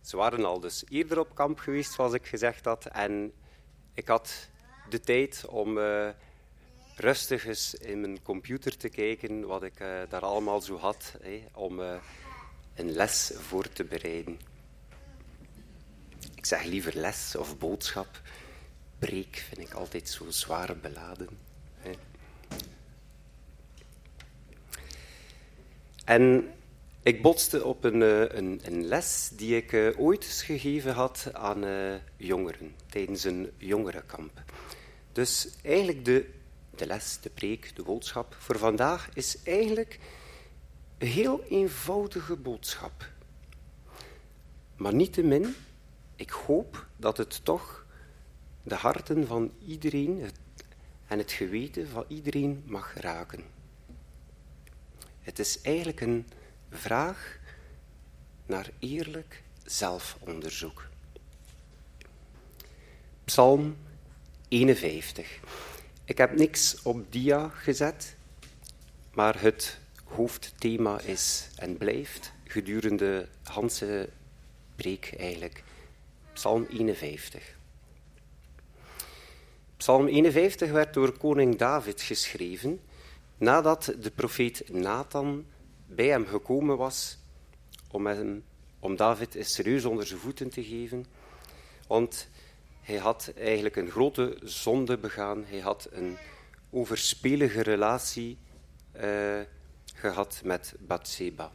ze 0.00 0.16
waren 0.16 0.44
al 0.44 0.60
dus 0.60 0.84
eerder 0.88 1.18
op 1.18 1.34
kamp 1.34 1.58
geweest, 1.58 1.92
zoals 1.92 2.12
ik 2.12 2.26
gezegd 2.26 2.64
had. 2.64 2.86
En 2.86 3.32
ik 3.94 4.08
had 4.08 4.48
de 4.88 5.00
tijd 5.00 5.44
om 5.48 5.78
eh, 5.78 6.08
rustig 6.96 7.46
eens 7.46 7.74
in 7.74 8.00
mijn 8.00 8.22
computer 8.22 8.76
te 8.76 8.88
kijken 8.88 9.46
wat 9.46 9.62
ik 9.62 9.80
eh, 9.80 10.00
daar 10.08 10.22
allemaal 10.22 10.60
zo 10.60 10.76
had, 10.76 11.16
om 11.52 11.78
een 12.74 12.92
les 12.92 13.32
voor 13.36 13.68
te 13.68 13.84
bereiden. 13.84 14.40
Ik 16.34 16.46
zeg 16.46 16.64
liever 16.64 16.96
les 16.96 17.36
of 17.36 17.58
boodschap. 17.58 18.20
Preek 18.98 19.36
vind 19.36 19.68
ik 19.68 19.74
altijd 19.74 20.08
zo 20.08 20.30
zwaar 20.30 20.76
beladen. 20.76 21.28
Hè. 21.78 21.92
En 26.04 26.52
ik 27.02 27.22
botste 27.22 27.64
op 27.64 27.84
een, 27.84 28.02
eh, 28.02 28.20
een, 28.20 28.60
een 28.64 28.84
les 28.84 29.30
die 29.36 29.56
ik 29.56 29.72
eh, 29.72 30.00
ooit 30.00 30.24
gegeven 30.24 30.92
had 30.92 31.30
aan 31.32 31.64
eh, 31.64 31.94
jongeren 32.16 32.74
tijdens 32.86 33.24
een 33.24 33.50
jongerenkamp. 33.56 34.42
Dus 35.12 35.48
eigenlijk 35.62 36.04
de, 36.04 36.30
de 36.76 36.86
les, 36.86 37.18
de 37.20 37.30
preek, 37.30 37.76
de 37.76 37.82
boodschap 37.82 38.34
voor 38.38 38.58
vandaag 38.58 39.08
is 39.14 39.42
eigenlijk 39.42 39.98
een 40.98 41.06
heel 41.08 41.44
eenvoudige 41.48 42.36
boodschap. 42.36 43.10
Maar 44.76 44.94
niettemin, 44.94 45.54
ik 46.16 46.30
hoop 46.30 46.86
dat 46.96 47.16
het 47.16 47.44
toch 47.44 47.86
de 48.62 48.74
harten 48.74 49.26
van 49.26 49.52
iedereen 49.66 50.30
en 51.06 51.18
het 51.18 51.32
geweten 51.32 51.88
van 51.88 52.04
iedereen 52.08 52.62
mag 52.66 52.94
raken. 52.94 53.61
Het 55.22 55.38
is 55.38 55.60
eigenlijk 55.60 56.00
een 56.00 56.26
vraag 56.70 57.38
naar 58.46 58.70
eerlijk 58.78 59.42
zelfonderzoek. 59.64 60.88
Psalm 63.24 63.76
51. 64.48 65.38
Ik 66.04 66.18
heb 66.18 66.36
niks 66.36 66.82
op 66.82 67.12
dia 67.12 67.48
gezet, 67.48 68.16
maar 69.14 69.40
het 69.40 69.78
hoofdthema 70.04 71.00
is 71.00 71.48
en 71.56 71.76
blijft 71.76 72.32
gedurende 72.44 73.28
Hanse 73.42 74.08
preek 74.76 75.14
eigenlijk 75.18 75.62
Psalm 76.32 76.66
51. 76.70 77.54
Psalm 79.76 80.06
51 80.06 80.70
werd 80.70 80.94
door 80.94 81.18
koning 81.18 81.56
David 81.56 82.02
geschreven 82.02 82.80
nadat 83.38 83.94
de 84.00 84.10
profeet 84.10 84.68
Nathan 84.72 85.46
bij 85.86 86.06
hem 86.06 86.26
gekomen 86.26 86.76
was 86.76 87.18
om, 87.90 88.06
hem, 88.06 88.44
om 88.78 88.96
David 88.96 89.36
serieus 89.40 89.84
onder 89.84 90.06
zijn 90.06 90.20
voeten 90.20 90.50
te 90.50 90.64
geven. 90.64 91.06
Want 91.86 92.28
hij 92.80 92.96
had 92.96 93.32
eigenlijk 93.36 93.76
een 93.76 93.90
grote 93.90 94.38
zonde 94.42 94.98
begaan. 94.98 95.44
Hij 95.46 95.60
had 95.60 95.88
een 95.90 96.16
overspelige 96.70 97.62
relatie 97.62 98.38
eh, 98.92 99.40
gehad 99.94 100.40
met 100.44 100.74
Bathseba. 100.78 101.52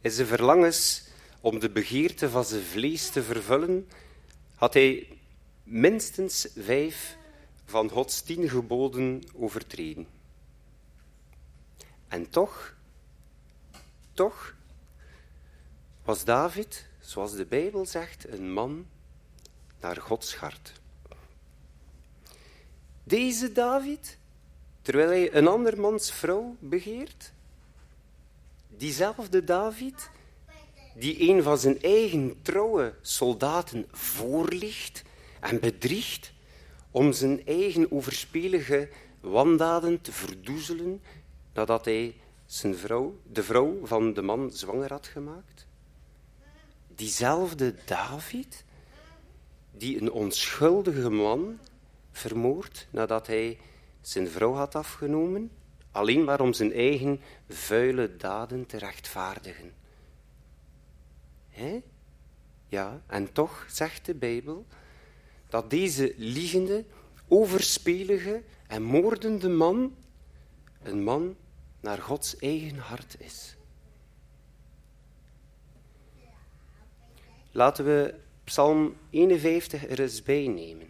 In 0.00 0.10
zijn 0.10 0.26
verlangens 0.26 1.04
om 1.40 1.58
de 1.58 1.70
begeerte 1.70 2.30
van 2.30 2.44
zijn 2.44 2.62
vlees 2.62 3.10
te 3.10 3.22
vervullen, 3.22 3.88
had 4.54 4.74
hij 4.74 5.08
minstens 5.64 6.48
vijf 6.56 7.16
van 7.72 7.90
Gods 7.90 8.20
tien 8.20 8.48
geboden 8.48 9.22
overtreden. 9.34 10.06
En 12.08 12.30
toch, 12.30 12.74
toch 14.12 14.54
was 16.04 16.24
David, 16.24 16.86
zoals 17.00 17.34
de 17.36 17.46
Bijbel 17.46 17.86
zegt, 17.86 18.28
een 18.28 18.52
man 18.52 18.86
naar 19.80 19.96
Gods 19.96 20.36
hart. 20.36 20.72
Deze 23.04 23.52
David, 23.52 24.18
terwijl 24.82 25.08
hij 25.08 25.34
een 25.34 25.48
ander 25.48 25.80
mans 25.80 26.12
vrouw 26.12 26.56
begeert, 26.58 27.32
diezelfde 28.68 29.44
David, 29.44 30.10
die 30.94 31.30
een 31.30 31.42
van 31.42 31.58
zijn 31.58 31.82
eigen 31.82 32.42
trouwe 32.42 32.94
soldaten 33.00 33.86
voorlicht 33.90 35.02
en 35.40 35.60
bedriegt 35.60 36.32
om 36.92 37.12
zijn 37.12 37.46
eigen 37.46 37.92
overspelige 37.92 38.88
wandaden 39.20 40.00
te 40.00 40.12
verdoezelen 40.12 41.02
nadat 41.52 41.84
hij 41.84 42.16
zijn 42.46 42.76
vrouw, 42.76 43.20
de 43.32 43.42
vrouw 43.42 43.78
van 43.82 44.14
de 44.14 44.22
man 44.22 44.50
zwanger 44.50 44.92
had 44.92 45.06
gemaakt? 45.06 45.66
Diezelfde 46.94 47.74
David, 47.84 48.64
die 49.70 50.00
een 50.00 50.12
onschuldige 50.12 51.10
man 51.10 51.58
vermoordt 52.10 52.86
nadat 52.90 53.26
hij 53.26 53.58
zijn 54.00 54.28
vrouw 54.28 54.52
had 54.52 54.74
afgenomen, 54.74 55.50
alleen 55.90 56.24
maar 56.24 56.40
om 56.40 56.52
zijn 56.52 56.72
eigen 56.72 57.20
vuile 57.48 58.16
daden 58.16 58.66
te 58.66 58.78
rechtvaardigen. 58.78 59.72
Hè? 61.48 61.82
Ja, 62.68 63.02
en 63.06 63.32
toch 63.32 63.66
zegt 63.68 64.06
de 64.06 64.14
Bijbel 64.14 64.66
dat 65.52 65.70
deze 65.70 66.14
liegende, 66.16 66.84
overspelige 67.28 68.42
en 68.66 68.82
moordende 68.82 69.48
man 69.48 69.96
een 70.82 71.02
man 71.02 71.36
naar 71.80 71.98
Gods 71.98 72.36
eigen 72.36 72.76
hart 72.76 73.16
is. 73.18 73.56
Laten 77.50 77.84
we 77.84 78.14
Psalm 78.44 78.96
51 79.10 79.88
er 79.88 80.00
eens 80.00 80.22
bij 80.22 80.46
nemen. 80.46 80.88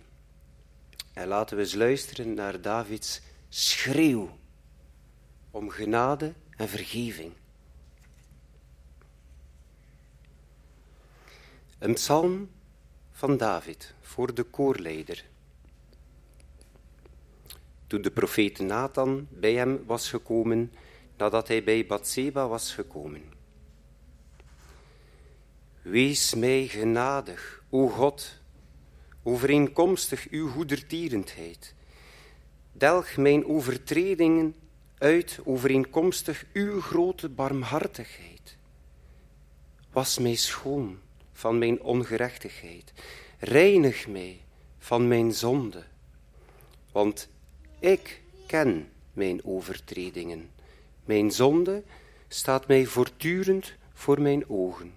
En 1.12 1.28
laten 1.28 1.56
we 1.56 1.62
eens 1.62 1.74
luisteren 1.74 2.34
naar 2.34 2.60
Davids 2.60 3.20
schreeuw 3.48 4.38
om 5.50 5.70
genade 5.70 6.32
en 6.56 6.68
vergeving. 6.68 7.32
Een 11.78 11.94
psalm 11.94 12.50
van 13.22 13.36
David 13.36 13.94
voor 14.00 14.34
de 14.34 14.42
koorleider. 14.42 15.24
Toen 17.86 18.02
de 18.02 18.10
profeet 18.10 18.58
Nathan 18.58 19.26
bij 19.30 19.52
hem 19.52 19.84
was 19.86 20.08
gekomen, 20.08 20.72
nadat 21.16 21.48
hij 21.48 21.64
bij 21.64 21.86
Bathseba 21.86 22.48
was 22.48 22.74
gekomen. 22.74 23.22
Wees 25.82 26.34
mij 26.34 26.66
genadig, 26.66 27.62
o 27.70 27.88
God, 27.88 28.40
overeenkomstig 29.22 30.28
uw 30.30 30.48
goedertierendheid. 30.48 31.74
Delg 32.72 33.16
mijn 33.16 33.46
overtredingen 33.46 34.54
uit 34.98 35.40
overeenkomstig 35.44 36.44
uw 36.52 36.80
grote 36.80 37.28
barmhartigheid. 37.28 38.56
Was 39.92 40.18
mij 40.18 40.34
schoon 40.34 40.98
van 41.42 41.58
mijn 41.58 41.82
ongerechtigheid. 41.82 42.92
Reinig 43.38 44.08
mij 44.08 44.40
van 44.78 45.08
mijn 45.08 45.32
zonde. 45.32 45.84
Want 46.92 47.28
ik 47.78 48.22
ken 48.46 48.88
mijn 49.12 49.44
overtredingen. 49.44 50.50
Mijn 51.04 51.30
zonde 51.30 51.82
staat 52.28 52.66
mij 52.66 52.84
voortdurend 52.84 53.72
voor 53.92 54.20
mijn 54.20 54.48
ogen. 54.48 54.94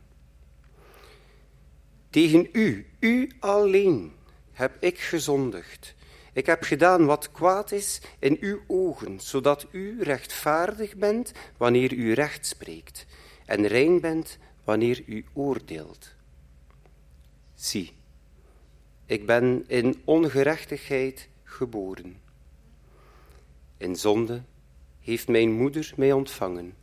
Tegen 2.09 2.49
u, 2.51 2.85
u 2.99 3.31
alleen, 3.39 4.13
heb 4.51 4.77
ik 4.79 4.99
gezondigd. 4.99 5.95
Ik 6.33 6.45
heb 6.45 6.63
gedaan 6.63 7.05
wat 7.05 7.31
kwaad 7.31 7.71
is 7.71 8.01
in 8.19 8.37
uw 8.39 8.59
ogen, 8.67 9.19
zodat 9.19 9.67
u 9.71 10.03
rechtvaardig 10.03 10.95
bent 10.95 11.31
wanneer 11.57 11.93
u 11.93 12.13
recht 12.13 12.45
spreekt 12.45 13.05
en 13.45 13.67
rein 13.67 13.99
bent 13.99 14.37
wanneer 14.63 15.03
u 15.05 15.25
oordeelt. 15.33 16.14
Zie, 17.55 17.93
ik 19.05 19.25
ben 19.25 19.63
in 19.67 20.01
ongerechtigheid 20.05 21.29
geboren. 21.43 22.21
In 23.77 23.95
zonde 23.95 24.43
heeft 24.99 25.27
mijn 25.27 25.51
moeder 25.51 25.93
mij 25.95 26.11
ontvangen. 26.11 26.75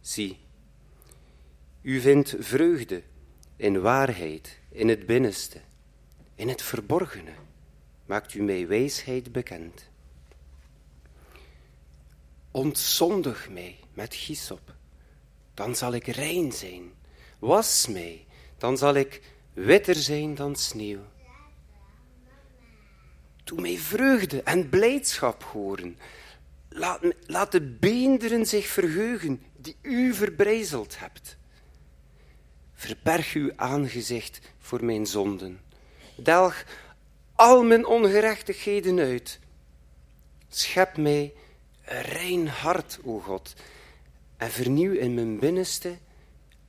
Zie, 0.00 0.38
u 1.82 2.00
vindt 2.00 2.34
vreugde 2.38 3.02
in 3.56 3.80
waarheid, 3.80 4.58
in 4.68 4.88
het 4.88 5.06
binnenste, 5.06 5.60
in 6.34 6.48
het 6.48 6.62
verborgene, 6.62 7.32
maakt 8.06 8.34
u 8.34 8.42
mij 8.42 8.66
wijsheid 8.66 9.32
bekend. 9.32 9.88
Ontzondig 12.50 13.50
mij 13.50 13.78
met 13.94 14.14
hyssop, 14.14 14.74
dan 15.54 15.76
zal 15.76 15.92
ik 15.92 16.06
rein 16.06 16.52
zijn. 16.52 16.92
Was 17.38 17.86
mij, 17.86 18.26
dan 18.58 18.78
zal 18.78 18.94
ik 18.94 19.20
witter 19.52 19.94
zijn 19.94 20.34
dan 20.34 20.56
sneeuw. 20.56 21.00
Doe 23.44 23.60
mij 23.60 23.76
vreugde 23.76 24.42
en 24.42 24.68
blijdschap 24.68 25.42
horen. 25.42 25.98
Laat, 27.26 27.52
de 27.52 27.60
beenderen 27.60 28.46
zich 28.46 28.66
verheugen 28.66 29.42
die 29.56 29.76
u 29.82 30.14
verbrijzeld 30.14 30.98
hebt. 30.98 31.36
Verberg 32.74 33.32
uw 33.32 33.52
aangezicht 33.56 34.40
voor 34.58 34.84
mijn 34.84 35.06
zonden. 35.06 35.60
Delg 36.16 36.64
al 37.34 37.62
mijn 37.62 37.86
ongerechtigheden 37.86 38.98
uit. 38.98 39.38
Schep 40.48 40.96
mij 40.96 41.32
een 41.84 42.02
rein 42.02 42.48
hart, 42.48 42.98
o 43.04 43.18
God, 43.18 43.54
en 44.36 44.50
vernieuw 44.50 44.92
in 44.92 45.14
mijn 45.14 45.38
binnenste 45.38 45.98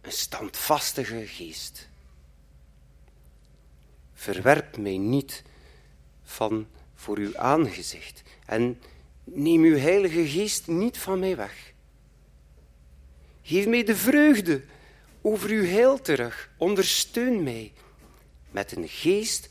een 0.02 0.12
standvastige 0.12 1.28
geest. 1.28 1.88
Verwerp 4.14 4.78
mij 4.78 4.98
niet 4.98 5.44
van 6.24 6.68
voor 6.96 7.18
uw 7.18 7.38
aangezicht 7.38 8.22
en 8.46 8.82
neem 9.24 9.64
uw 9.64 9.78
heilige 9.78 10.28
geest 10.28 10.68
niet 10.68 10.98
van 10.98 11.20
mij 11.20 11.36
weg. 11.36 11.74
Geef 13.42 13.68
mij 13.68 13.84
de 13.84 13.96
vreugde 13.96 14.62
over 15.22 15.50
uw 15.50 15.66
heil 15.66 16.02
terug. 16.02 16.50
Ondersteun 16.58 17.44
mij 17.44 17.74
met 18.52 18.78
een 18.78 18.88
geest 18.88 19.50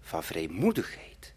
van 0.00 0.24
vrijmoedigheid. 0.24 1.32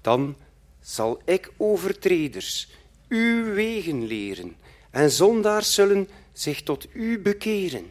Dan 0.00 0.36
zal 0.80 1.22
ik 1.24 1.50
overtreders 1.56 2.68
uw 3.08 3.54
wegen 3.54 4.06
leren 4.06 4.56
en 4.90 5.10
zondaars 5.10 5.74
zullen 5.74 6.08
zich 6.32 6.62
tot 6.62 6.86
u 6.94 7.18
bekeren. 7.18 7.90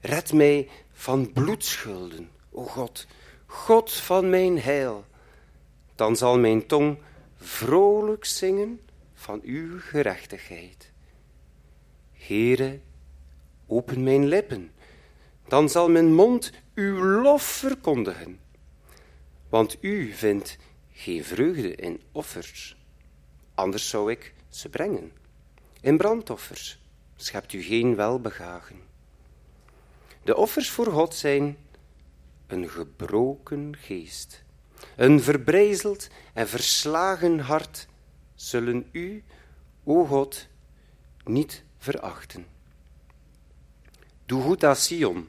Red 0.00 0.32
mij 0.32 0.68
van 0.92 1.32
bloedschulden, 1.32 2.30
o 2.50 2.64
God, 2.64 3.06
God 3.46 3.92
van 3.92 4.30
mijn 4.30 4.60
heil. 4.60 5.04
Dan 5.94 6.16
zal 6.16 6.38
mijn 6.38 6.66
tong 6.66 6.98
vrolijk 7.36 8.24
zingen 8.24 8.80
van 9.14 9.40
uw 9.42 9.80
gerechtigheid. 9.80 10.92
Heere, 12.12 12.80
open 13.66 14.02
mijn 14.02 14.26
lippen, 14.26 14.72
dan 15.48 15.68
zal 15.68 15.90
mijn 15.90 16.14
mond 16.14 16.52
uw 16.74 17.04
lof 17.22 17.42
verkondigen. 17.42 18.40
Want 19.48 19.76
u 19.80 20.12
vindt 20.12 20.56
geen 20.92 21.24
vreugde 21.24 21.74
in 21.74 22.00
offers, 22.12 22.76
anders 23.54 23.88
zou 23.88 24.10
ik 24.10 24.34
ze 24.48 24.68
brengen. 24.68 25.12
In 25.84 25.96
brandoffers 25.96 26.78
schept 27.16 27.52
u 27.52 27.62
geen 27.62 27.96
welbegagen. 27.96 28.80
De 30.22 30.36
offers 30.36 30.70
voor 30.70 30.86
God 30.86 31.14
zijn 31.14 31.56
een 32.46 32.68
gebroken 32.68 33.76
geest, 33.76 34.44
een 34.96 35.22
verbrijzeld 35.22 36.08
en 36.32 36.48
verslagen 36.48 37.38
hart 37.38 37.86
zullen 38.34 38.88
u, 38.92 39.22
o 39.82 40.04
God, 40.04 40.46
niet 41.24 41.62
verachten. 41.78 42.46
Doe 44.26 44.42
goed 44.42 44.64
aan 44.64 44.76
Sion, 44.76 45.28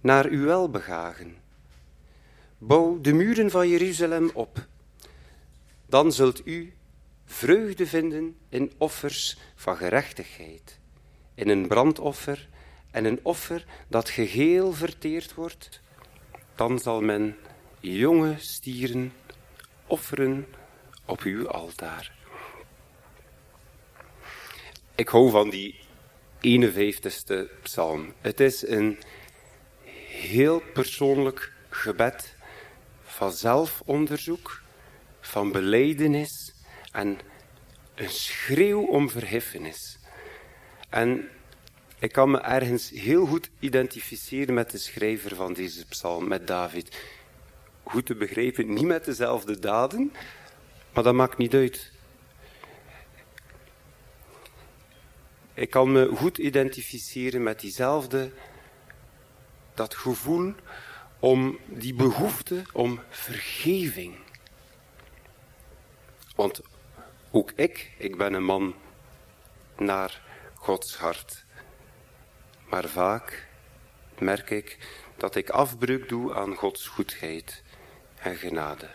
naar 0.00 0.26
uw 0.26 0.44
welbegagen. 0.44 1.36
Bouw 2.58 3.00
de 3.00 3.12
muren 3.12 3.50
van 3.50 3.68
Jeruzalem 3.68 4.30
op. 4.34 4.66
Dan 5.86 6.12
zult 6.12 6.46
u 6.46 6.72
vreugde 7.32 7.86
vinden 7.86 8.36
in 8.48 8.72
offers 8.78 9.36
van 9.54 9.76
gerechtigheid, 9.76 10.78
in 11.34 11.48
een 11.48 11.66
brandoffer 11.66 12.48
en 12.90 13.04
een 13.04 13.20
offer 13.22 13.64
dat 13.88 14.08
geheel 14.08 14.72
verteerd 14.72 15.34
wordt. 15.34 15.80
Dan 16.54 16.78
zal 16.78 17.00
men 17.00 17.36
jonge 17.80 18.34
stieren 18.38 19.12
offeren 19.86 20.46
op 21.04 21.20
uw 21.20 21.48
altaar. 21.48 22.12
Ik 24.94 25.08
hou 25.08 25.30
van 25.30 25.50
die 25.50 25.78
51ste 26.36 27.60
psalm. 27.62 28.12
Het 28.20 28.40
is 28.40 28.66
een 28.66 28.98
heel 30.08 30.62
persoonlijk 30.72 31.52
gebed 31.68 32.34
van 33.02 33.32
zelfonderzoek, 33.32 34.62
van 35.20 35.52
belijdenis 35.52 36.51
en 36.92 37.18
een 37.94 38.10
schreeuw 38.10 38.86
om 38.86 39.10
vergiffenis. 39.10 39.98
En 40.88 41.28
ik 41.98 42.12
kan 42.12 42.30
me 42.30 42.38
ergens 42.38 42.90
heel 42.90 43.26
goed 43.26 43.50
identificeren 43.58 44.54
met 44.54 44.70
de 44.70 44.78
schrijver 44.78 45.36
van 45.36 45.52
deze 45.52 45.86
psalm, 45.86 46.28
met 46.28 46.46
David. 46.46 46.96
Goed 47.82 48.06
te 48.06 48.14
begrijpen, 48.14 48.72
niet 48.72 48.86
met 48.86 49.04
dezelfde 49.04 49.58
daden, 49.58 50.12
maar 50.92 51.02
dat 51.02 51.14
maakt 51.14 51.38
niet 51.38 51.54
uit. 51.54 51.92
Ik 55.54 55.70
kan 55.70 55.92
me 55.92 56.06
goed 56.16 56.38
identificeren 56.38 57.42
met 57.42 57.60
diezelfde, 57.60 58.30
dat 59.74 59.94
gevoel 59.94 60.54
om 61.18 61.58
die 61.66 61.94
behoefte 61.94 62.62
om 62.72 63.00
vergeving. 63.08 64.14
Want 66.36 66.60
ook 67.32 67.52
ik, 67.54 67.92
ik 67.96 68.16
ben 68.16 68.32
een 68.32 68.44
man 68.44 68.74
naar 69.76 70.20
Gods 70.54 70.96
hart. 70.96 71.44
Maar 72.68 72.88
vaak 72.88 73.48
merk 74.18 74.50
ik 74.50 74.78
dat 75.16 75.34
ik 75.34 75.50
afbreuk 75.50 76.08
doe 76.08 76.34
aan 76.34 76.54
Gods 76.54 76.86
goedheid 76.86 77.62
en 78.18 78.36
genade. 78.36 78.90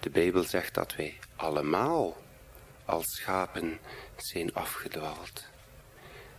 De 0.00 0.10
Bijbel 0.10 0.42
zegt 0.42 0.74
dat 0.74 0.94
wij 0.96 1.18
allemaal 1.36 2.16
als 2.84 3.14
schapen 3.14 3.78
zijn 4.16 4.54
afgedwaald. 4.54 5.48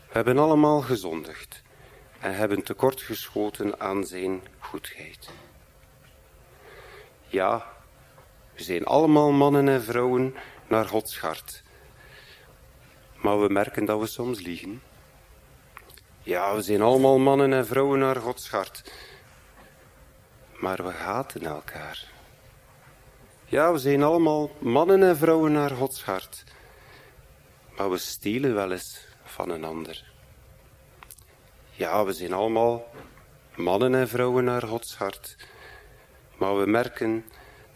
We 0.08 0.18
hebben 0.18 0.38
allemaal 0.38 0.82
gezondigd 0.82 1.62
en 2.20 2.36
hebben 2.36 2.64
tekortgeschoten 2.64 3.80
aan 3.80 4.06
zijn 4.06 4.42
goedheid. 4.60 5.30
Ja, 7.28 7.81
zijn 8.62 8.86
allemaal 8.86 9.32
mannen 9.32 9.70
en 9.70 9.84
vrouwen 9.84 10.36
naar 10.68 10.86
Gods 10.86 11.20
hart. 11.20 11.64
Maar 13.22 13.42
we 13.42 13.54
merken 13.54 13.86
dat 13.86 14.00
we 14.00 14.08
soms 14.08 14.40
liegen. 14.40 14.82
Ja, 16.24 16.56
we 16.56 16.62
zijn 16.62 16.82
allemaal 16.82 17.20
mannen 17.20 17.54
en 17.54 17.68
vrouwen 17.68 18.00
naar 18.00 18.16
Gods 18.16 18.50
hart. 18.50 18.92
Maar 20.60 20.84
we 20.84 20.92
haten 20.92 21.46
elkaar. 21.46 22.10
Ja, 23.46 23.72
we 23.72 23.78
zijn 23.78 24.04
allemaal 24.04 24.52
mannen 24.60 25.04
en 25.04 25.18
vrouwen 25.18 25.52
naar 25.52 25.70
Gods 25.70 26.04
hart. 26.04 26.44
Maar 27.78 27.90
we 27.90 27.98
stelen 27.98 28.54
wel 28.54 28.72
eens 28.72 29.06
van 29.24 29.50
een 29.50 29.64
ander. 29.64 30.12
Ja, 31.72 32.06
we 32.06 32.14
zijn 32.14 32.34
allemaal 32.34 32.86
mannen 33.56 33.96
en 33.96 34.08
vrouwen 34.08 34.44
naar 34.44 34.62
Gods 34.62 34.96
hart. 34.98 35.36
Maar 36.38 36.58
we 36.58 36.66
merken 36.66 37.26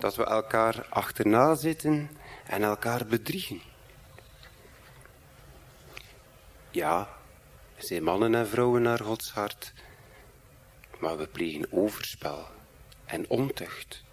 dat 0.06 0.16
we 0.16 0.26
elkaar 0.26 0.86
achterna 0.90 1.56
zitten 1.56 2.10
en 2.48 2.64
elkaar 2.64 3.06
bedriegen. 3.06 3.62
Ja, 6.72 7.18
we 7.76 7.86
zijn 7.86 8.04
mannen 8.04 8.36
en 8.36 8.48
vrouwen 8.48 8.82
naar 8.82 9.00
Gods 9.00 9.32
hart, 9.32 9.74
maar 11.00 11.18
we 11.18 11.28
plegen 11.28 11.72
overspel 11.72 12.48
en 13.06 13.30
ontucht. 13.30 14.04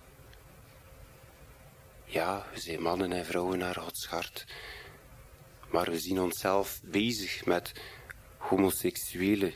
Ja, 2.05 2.47
we 2.53 2.61
zijn 2.61 2.83
mannen 2.83 3.13
en 3.13 3.25
vrouwen 3.25 3.59
naar 3.59 3.77
Gods 3.77 4.07
hart, 4.07 4.47
maar 5.71 5.91
we 5.91 5.99
zien 5.99 6.21
onszelf 6.21 6.81
bezig 6.85 7.45
met 7.45 7.73
homoseksuele 8.37 9.53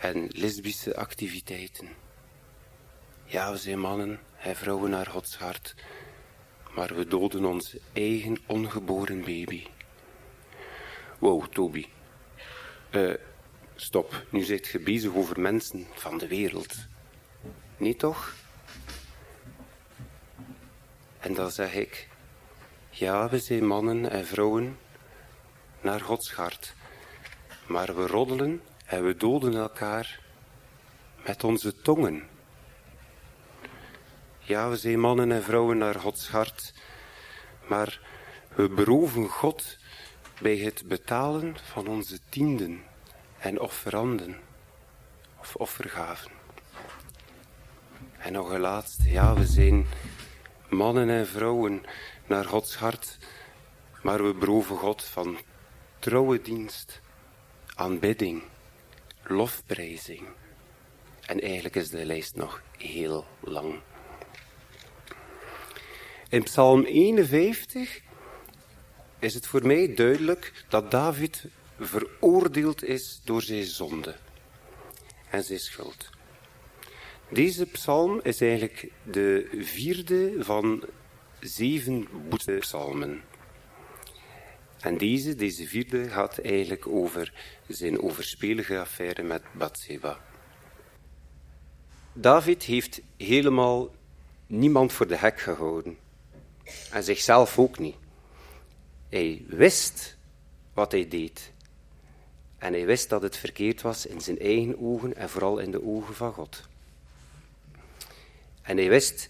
en 0.00 0.28
lesbische 0.30 0.96
activiteiten. 0.96 2.09
Ja, 3.30 3.50
we 3.50 3.58
zijn 3.58 3.80
mannen 3.80 4.20
en 4.38 4.56
vrouwen 4.56 4.90
naar 4.90 5.06
Gods 5.06 5.36
hart, 5.36 5.74
maar 6.74 6.94
we 6.94 7.06
doden 7.06 7.44
ons 7.44 7.76
eigen 7.92 8.38
ongeboren 8.46 9.20
baby. 9.20 9.66
Wow, 11.18 11.44
Toby. 11.46 11.86
Eh, 12.90 13.14
stop, 13.74 14.24
nu 14.30 14.42
zit 14.42 14.66
je 14.66 14.78
bezig 14.78 15.14
over 15.14 15.40
mensen 15.40 15.86
van 15.92 16.18
de 16.18 16.28
wereld. 16.28 16.74
Niet 17.76 17.98
toch? 17.98 18.34
En 21.18 21.34
dan 21.34 21.50
zeg 21.50 21.74
ik, 21.74 22.08
ja, 22.90 23.28
we 23.28 23.38
zijn 23.38 23.66
mannen 23.66 24.10
en 24.10 24.26
vrouwen 24.26 24.78
naar 25.80 26.00
Gods 26.00 26.32
hart, 26.32 26.74
maar 27.66 27.96
we 27.96 28.06
roddelen 28.06 28.62
en 28.86 29.04
we 29.04 29.16
doden 29.16 29.54
elkaar 29.54 30.20
met 31.24 31.44
onze 31.44 31.80
tongen. 31.80 32.38
Ja, 34.50 34.68
we 34.68 34.76
zijn 34.76 35.00
mannen 35.00 35.32
en 35.32 35.42
vrouwen 35.42 35.78
naar 35.78 35.94
Gods 35.94 36.28
hart, 36.28 36.72
maar 37.68 38.00
we 38.54 38.68
beroven 38.68 39.28
God 39.28 39.78
bij 40.40 40.56
het 40.56 40.82
betalen 40.86 41.56
van 41.62 41.86
onze 41.86 42.18
tienden 42.28 42.82
en 43.38 43.60
offeranden 43.60 44.36
of 45.40 45.56
offergaven. 45.56 46.30
En 48.18 48.32
nog 48.32 48.50
een 48.50 48.60
laatste, 48.60 49.10
ja, 49.10 49.34
we 49.34 49.46
zijn 49.46 49.86
mannen 50.68 51.08
en 51.08 51.26
vrouwen 51.26 51.82
naar 52.26 52.44
Gods 52.44 52.76
hart, 52.76 53.18
maar 54.02 54.24
we 54.24 54.34
beroven 54.34 54.76
God 54.76 55.04
van 55.04 55.38
trouwe 55.98 56.42
dienst, 56.42 57.00
aanbidding, 57.74 58.42
lofprijzing. 59.22 60.28
En 61.26 61.40
eigenlijk 61.40 61.76
is 61.76 61.90
de 61.90 62.04
lijst 62.04 62.36
nog 62.36 62.62
heel 62.76 63.26
lang. 63.40 63.80
In 66.30 66.42
Psalm 66.42 66.84
51 66.84 68.00
is 69.18 69.34
het 69.34 69.46
voor 69.46 69.66
mij 69.66 69.94
duidelijk 69.94 70.64
dat 70.68 70.90
David 70.90 71.44
veroordeeld 71.78 72.84
is 72.84 73.20
door 73.24 73.42
zijn 73.42 73.64
zonde 73.64 74.16
en 75.30 75.44
zijn 75.44 75.58
schuld. 75.58 76.10
Deze 77.28 77.66
psalm 77.66 78.20
is 78.22 78.40
eigenlijk 78.40 78.88
de 79.02 79.48
vierde 79.58 80.44
van 80.44 80.84
zeven 81.40 82.08
boetepsalmen. 82.28 83.22
En 84.80 84.98
deze, 84.98 85.34
deze 85.34 85.66
vierde, 85.66 86.08
gaat 86.08 86.38
eigenlijk 86.38 86.86
over 86.86 87.32
zijn 87.68 88.02
overspelige 88.02 88.78
affaire 88.78 89.22
met 89.22 89.42
Bathsheba. 89.52 90.20
David 92.12 92.62
heeft 92.62 93.00
helemaal 93.16 93.94
niemand 94.46 94.92
voor 94.92 95.06
de 95.06 95.16
hek 95.16 95.40
gehouden. 95.40 96.08
En 96.92 97.02
zichzelf 97.02 97.58
ook 97.58 97.78
niet. 97.78 97.96
Hij 99.08 99.44
wist 99.46 100.16
wat 100.74 100.92
hij 100.92 101.08
deed. 101.08 101.52
En 102.58 102.72
hij 102.72 102.86
wist 102.86 103.08
dat 103.08 103.22
het 103.22 103.36
verkeerd 103.36 103.82
was 103.82 104.06
in 104.06 104.20
zijn 104.20 104.38
eigen 104.38 104.80
ogen 104.80 105.16
en 105.16 105.28
vooral 105.28 105.58
in 105.58 105.70
de 105.70 105.84
ogen 105.84 106.14
van 106.14 106.32
God. 106.32 106.68
En 108.62 108.76
hij 108.76 108.88
wist 108.88 109.28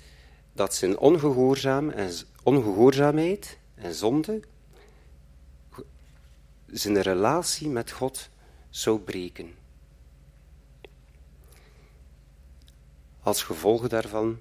dat 0.53 0.75
zijn 0.75 0.99
ongehoorzaam 0.99 1.91
en, 1.91 2.13
ongehoorzaamheid 2.43 3.59
en 3.75 3.95
zonde 3.95 4.41
zijn 6.67 7.01
relatie 7.01 7.69
met 7.69 7.91
God 7.91 8.29
zou 8.71 8.99
breken. 8.99 9.55
Als 13.23 13.43
gevolg 13.43 13.89
daarvan 13.89 14.39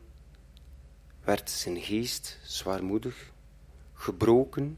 werd 1.29 1.49
zijn 1.49 1.81
geest 1.81 2.39
zwaarmoedig, 2.43 3.31
gebroken, 3.93 4.77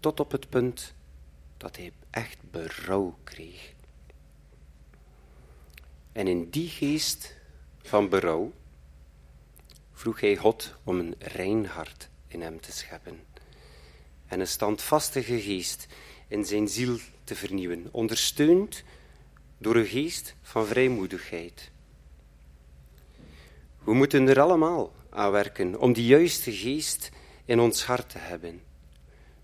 tot 0.00 0.20
op 0.20 0.30
het 0.30 0.48
punt 0.48 0.94
dat 1.56 1.76
hij 1.76 1.92
echt 2.10 2.38
berouw 2.50 3.18
kreeg. 3.24 3.74
En 6.12 6.26
in 6.26 6.50
die 6.50 6.68
geest 6.68 7.36
van 7.82 8.08
berouw 8.08 8.52
vroeg 9.92 10.20
hij 10.20 10.36
God 10.36 10.74
om 10.84 10.98
een 10.98 11.14
rein 11.18 11.66
hart 11.66 12.08
in 12.26 12.40
hem 12.40 12.60
te 12.60 12.72
scheppen 12.72 13.20
en 14.26 14.40
een 14.40 14.48
standvastige 14.48 15.40
geest 15.40 15.86
in 16.28 16.44
zijn 16.44 16.68
ziel 16.68 16.98
te 17.24 17.34
vernieuwen, 17.34 17.88
ondersteund 17.90 18.82
door 19.58 19.76
een 19.76 19.86
geest 19.86 20.34
van 20.42 20.66
vrijmoedigheid. 20.66 21.70
We 23.86 23.94
moeten 23.94 24.28
er 24.28 24.40
allemaal 24.40 24.92
aan 25.10 25.30
werken 25.30 25.80
om 25.80 25.92
die 25.92 26.06
juiste 26.06 26.52
geest 26.52 27.10
in 27.44 27.60
ons 27.60 27.84
hart 27.84 28.08
te 28.08 28.18
hebben. 28.18 28.62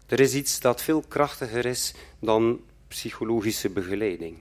Er 0.07 0.21
is 0.21 0.35
iets 0.35 0.61
dat 0.61 0.83
veel 0.83 1.03
krachtiger 1.09 1.67
is 1.67 1.95
dan 2.19 2.61
psychologische 2.89 3.71
begeleiding. 3.71 4.39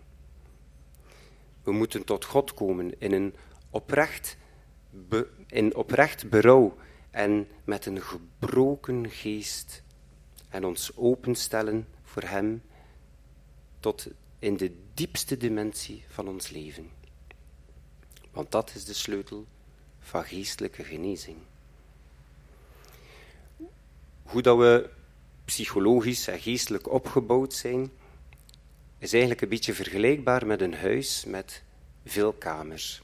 We 1.64 1.72
moeten 1.72 2.04
tot 2.04 2.26
God 2.26 2.54
komen 2.54 2.99
in 2.99 3.12
een 3.12 3.36
oprecht, 3.70 4.38
in 5.47 5.76
oprecht 5.76 6.30
berouw 6.30 6.78
en 7.12 7.47
met 7.64 7.86
een 7.86 8.02
gebroken 8.02 9.10
geest 9.10 9.84
en 10.49 10.66
ons 10.66 10.91
openstellen 10.95 11.88
voor 12.04 12.24
Hem 12.24 12.62
tot 13.80 14.08
in 14.39 14.58
de 14.58 14.76
diepste 14.93 15.38
dimensie 15.38 16.04
van 16.08 16.28
ons 16.28 16.49
leven. 16.49 16.89
Want 18.32 18.52
dat 18.52 18.72
is 18.76 18.86
de 18.86 18.93
sleutel 18.93 19.45
van 20.02 20.24
geestelijke 20.24 20.84
genezing. 20.84 21.38
Hoe 24.24 24.41
dat 24.41 24.58
we 24.58 24.89
psychologisch 25.45 26.28
en 26.28 26.39
geestelijk 26.39 26.91
opgebouwd 26.91 27.54
zijn, 27.54 27.91
is 28.97 29.12
eigenlijk 29.12 29.41
een 29.41 29.49
beetje 29.49 29.74
vergelijkbaar 29.74 30.45
met 30.45 30.62
een 30.62 30.76
huis 30.76 31.26
met 31.26 31.64
veel 32.06 32.34
kamers. 32.34 33.02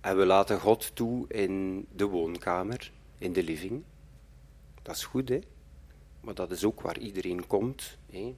En 0.00 0.16
we 0.16 0.26
laten 0.26 0.60
God 0.60 0.96
toe 0.96 1.28
in 1.28 1.86
de 1.92 2.04
woonkamer, 2.04 2.92
in 3.18 3.32
de 3.32 3.42
living. 3.42 3.82
Dat 4.82 4.96
is 4.96 5.04
goed, 5.04 5.28
hè? 5.28 5.38
Maar 6.20 6.34
dat 6.34 6.50
is 6.50 6.64
ook 6.64 6.80
waar 6.80 6.98
iedereen 6.98 7.46
komt. 7.46 7.96
Hè? 8.10 8.36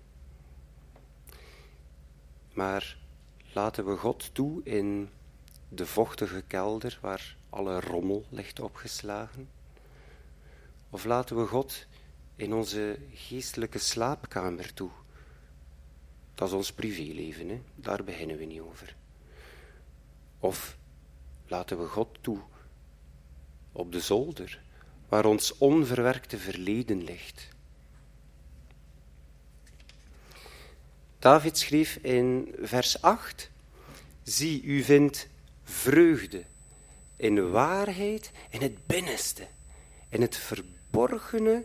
Maar 2.52 2.98
laten 3.52 3.86
we 3.86 3.96
God 3.96 4.34
toe 4.34 4.60
in 4.64 5.10
de 5.68 5.86
vochtige 5.86 6.42
kelder 6.46 6.98
waar 7.00 7.36
alle 7.50 7.80
rommel 7.80 8.24
ligt 8.28 8.60
opgeslagen 8.60 9.48
Of 10.90 11.04
laten 11.04 11.36
we 11.36 11.46
God 11.46 11.86
in 12.36 12.54
onze 12.54 12.98
geestelijke 13.14 13.78
slaapkamer 13.78 14.74
toe? 14.74 14.90
Dat 16.34 16.48
is 16.48 16.54
ons 16.54 16.72
privéleven, 16.72 17.48
hè? 17.48 17.60
daar 17.74 18.04
beginnen 18.04 18.36
we 18.36 18.44
niet 18.44 18.60
over. 18.60 18.96
Of 20.38 20.76
laten 21.46 21.78
we 21.78 21.86
God 21.86 22.08
toe 22.20 22.40
op 23.72 23.92
de 23.92 24.00
zolder, 24.00 24.60
waar 25.08 25.24
ons 25.24 25.58
onverwerkte 25.58 26.38
verleden 26.38 27.04
ligt. 27.04 27.48
David 31.18 31.58
schreef 31.58 31.96
in 31.96 32.54
vers 32.60 33.02
8: 33.02 33.50
Zie, 34.22 34.62
u 34.62 34.82
vindt 34.82 35.28
vreugde 35.66 36.42
in 37.16 37.50
waarheid 37.50 38.30
in 38.50 38.60
het 38.60 38.86
binnenste, 38.86 39.46
in 40.08 40.20
het 40.20 40.36
verborgene 40.36 41.64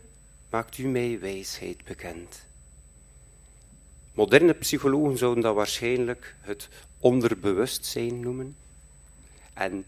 maakt 0.49 0.77
u 0.77 0.87
mij 0.87 1.19
wijsheid 1.19 1.83
bekend. 1.83 2.45
Moderne 4.13 4.53
psychologen 4.53 5.17
zouden 5.17 5.43
dat 5.43 5.55
waarschijnlijk 5.55 6.35
het 6.41 6.69
onderbewustzijn 6.99 8.19
noemen. 8.19 8.55
En 9.53 9.85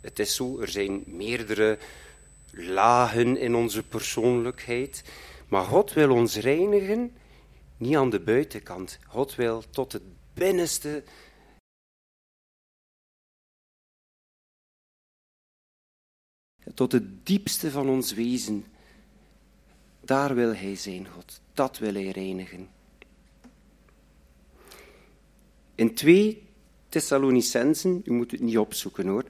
het 0.00 0.18
is 0.18 0.34
zo, 0.34 0.60
er 0.60 0.68
zijn 0.68 1.02
meerdere 1.06 1.78
lagen 2.50 3.36
in 3.36 3.54
onze 3.54 3.82
persoonlijkheid, 3.82 5.02
maar 5.48 5.64
God 5.64 5.92
wil 5.92 6.10
ons 6.10 6.36
reinigen, 6.36 7.12
niet 7.76 7.96
aan 7.96 8.10
de 8.10 8.20
buitenkant. 8.20 8.98
God 9.06 9.34
wil 9.34 9.62
tot 9.70 9.92
het 9.92 10.02
binnenste 10.34 11.02
tot 16.74 16.92
het 16.92 17.26
diepste 17.26 17.70
van 17.70 17.88
ons 17.88 18.12
wezen. 18.12 18.64
Daar 20.00 20.34
wil 20.34 20.54
Hij 20.54 20.76
zijn, 20.76 21.08
God. 21.08 21.40
Dat 21.52 21.78
wil 21.78 21.94
Hij 21.94 22.10
reinigen. 22.10 22.68
In 25.74 25.94
2 25.94 26.42
Thessalonicensen, 26.88 28.02
u 28.04 28.12
moet 28.12 28.30
het 28.30 28.40
niet 28.40 28.58
opzoeken 28.58 29.06
hoor, 29.06 29.24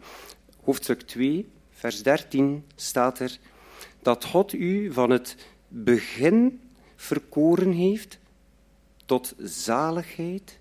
hoofdstuk 0.65 1.03
2, 1.03 1.49
vers 1.71 2.03
13 2.03 2.65
staat 2.75 3.19
er 3.19 3.39
dat 4.03 4.25
God 4.25 4.53
u 4.53 4.93
van 4.93 5.11
het 5.11 5.37
begin 5.69 6.61
verkoren 6.97 7.73
heeft 7.73 8.19
tot 9.07 9.35
zaligheid 9.39 10.59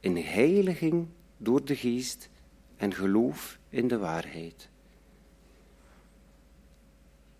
in 0.00 0.16
heiliging 0.16 1.06
door 1.36 1.64
de 1.64 1.76
geest 1.76 2.28
en 2.76 2.94
geloof 2.94 3.58
in 3.68 3.88
de 3.88 3.98
waarheid. 3.98 4.68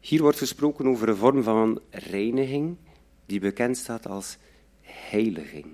Hier 0.06 0.22
wordt 0.22 0.38
gesproken 0.38 0.86
over 0.86 1.08
een 1.08 1.16
vorm 1.16 1.42
van 1.42 1.80
reiniging 1.90 2.76
die 3.24 3.40
bekend 3.40 3.76
staat 3.76 4.06
als 4.06 4.36
heiliging. 4.80 5.66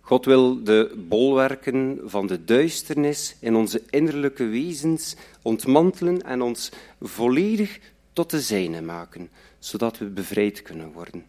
God 0.00 0.24
wil 0.24 0.64
de 0.64 1.04
bolwerken 1.08 2.00
van 2.04 2.26
de 2.26 2.44
duisternis 2.44 3.36
in 3.40 3.54
onze 3.54 3.82
innerlijke 3.90 4.44
wezens 4.44 5.16
ontmantelen 5.42 6.22
en 6.22 6.42
ons 6.42 6.70
volledig 7.00 7.80
tot 8.12 8.30
de 8.30 8.40
zijne 8.40 8.80
maken, 8.80 9.30
zodat 9.58 9.98
we 9.98 10.04
bevrijd 10.04 10.62
kunnen 10.62 10.92
worden. 10.92 11.26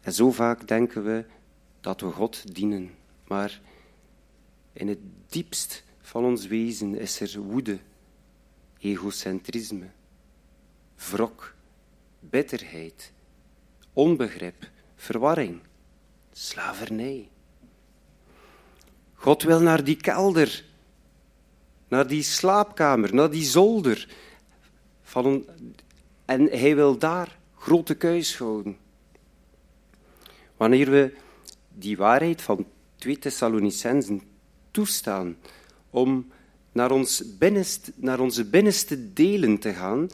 En 0.00 0.12
zo 0.12 0.30
vaak 0.30 0.68
denken 0.68 1.04
we 1.04 1.24
dat 1.80 2.00
we 2.00 2.10
God 2.10 2.54
dienen, 2.54 2.90
maar 3.26 3.60
in 4.72 4.88
het 4.88 5.00
diepst 5.26 5.84
van 6.00 6.24
ons 6.24 6.46
wezen 6.46 6.94
is 6.94 7.20
er 7.20 7.40
woede, 7.40 7.78
egocentrisme, 8.80 9.90
wrok, 11.10 11.54
bitterheid, 12.20 13.12
onbegrip, 13.92 14.70
verwarring, 14.96 15.60
slavernij. 16.32 17.28
God 19.14 19.42
wil 19.42 19.60
naar 19.60 19.84
die 19.84 19.96
kelder, 19.96 20.64
naar 21.88 22.06
die 22.06 22.22
slaapkamer, 22.22 23.14
naar 23.14 23.30
die 23.30 23.44
zolder. 23.44 24.08
Van 25.02 25.46
en 26.24 26.44
hij 26.44 26.74
wil 26.74 26.98
daar 26.98 27.38
grote 27.56 27.94
kuis 27.94 28.38
houden. 28.38 28.76
Wanneer 30.56 30.90
we 30.90 31.14
die 31.68 31.96
waarheid 31.96 32.42
van 32.42 32.66
2 32.96 33.18
Thessalonicensen 33.18 34.22
toestaan 34.70 35.36
om 35.90 36.30
naar, 36.78 36.90
ons 36.90 37.36
binnenste, 37.38 37.92
naar 37.96 38.20
onze 38.20 38.44
binnenste 38.44 39.12
delen 39.12 39.58
te 39.58 39.72
gaan, 39.72 40.08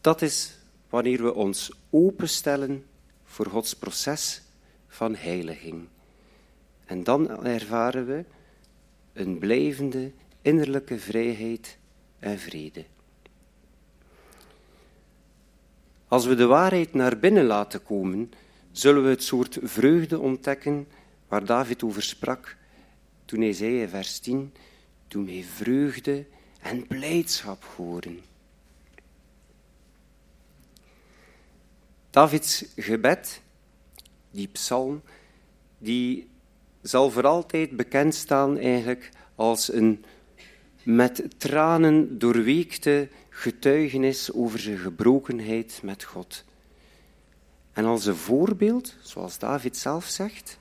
dat 0.00 0.22
is 0.22 0.58
wanneer 0.88 1.22
we 1.22 1.34
ons 1.34 1.72
openstellen 1.90 2.84
voor 3.24 3.46
Gods 3.46 3.74
proces 3.74 4.42
van 4.88 5.14
heiliging. 5.14 5.86
En 6.84 7.04
dan 7.04 7.44
ervaren 7.44 8.06
we 8.06 8.24
een 9.12 9.38
blijvende 9.38 10.12
innerlijke 10.42 10.98
vrijheid 10.98 11.78
en 12.18 12.38
vrede. 12.38 12.84
Als 16.08 16.26
we 16.26 16.34
de 16.34 16.46
waarheid 16.46 16.94
naar 16.94 17.18
binnen 17.18 17.44
laten 17.44 17.82
komen, 17.82 18.30
zullen 18.72 19.02
we 19.02 19.08
het 19.08 19.22
soort 19.22 19.58
vreugde 19.62 20.18
ontdekken 20.18 20.86
waar 21.28 21.44
David 21.44 21.82
over 21.82 22.02
sprak 22.02 22.56
toen 23.24 23.40
hij 23.40 23.52
zei 23.52 23.80
in 23.80 23.88
vers 23.88 24.18
10: 24.18 24.52
Doe 25.14 25.24
mij 25.24 25.44
vreugde 25.54 26.26
en 26.60 26.86
blijdschap 26.86 27.64
horen. 27.76 28.20
Davids 32.10 32.64
gebed, 32.76 33.40
die 34.30 34.48
psalm, 34.48 35.02
die 35.78 36.28
zal 36.82 37.10
voor 37.10 37.26
altijd 37.26 37.76
bekend 37.76 38.14
staan 38.14 38.58
eigenlijk 38.58 39.10
als 39.34 39.72
een 39.72 40.04
met 40.82 41.24
tranen 41.36 42.18
doorweekte 42.18 43.08
getuigenis 43.28 44.32
over 44.32 44.58
zijn 44.58 44.78
gebrokenheid 44.78 45.80
met 45.82 46.04
God. 46.04 46.44
En 47.72 47.84
als 47.84 48.06
een 48.06 48.16
voorbeeld, 48.16 48.96
zoals 49.02 49.38
David 49.38 49.76
zelf 49.76 50.04
zegt, 50.04 50.58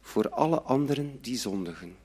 voor 0.00 0.28
alle 0.28 0.60
anderen 0.60 1.18
die 1.20 1.36
zondigen. 1.36 2.01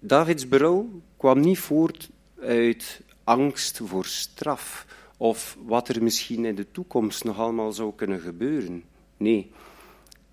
Davids 0.00 0.48
berouw 0.48 1.02
kwam 1.16 1.40
niet 1.40 1.58
voort 1.58 2.10
uit 2.40 3.02
angst 3.24 3.80
voor 3.84 4.04
straf 4.04 4.86
of 5.16 5.56
wat 5.64 5.88
er 5.88 6.02
misschien 6.02 6.44
in 6.44 6.54
de 6.54 6.70
toekomst 6.70 7.24
nog 7.24 7.38
allemaal 7.38 7.72
zou 7.72 7.94
kunnen 7.94 8.20
gebeuren. 8.20 8.84
Nee, 9.16 9.52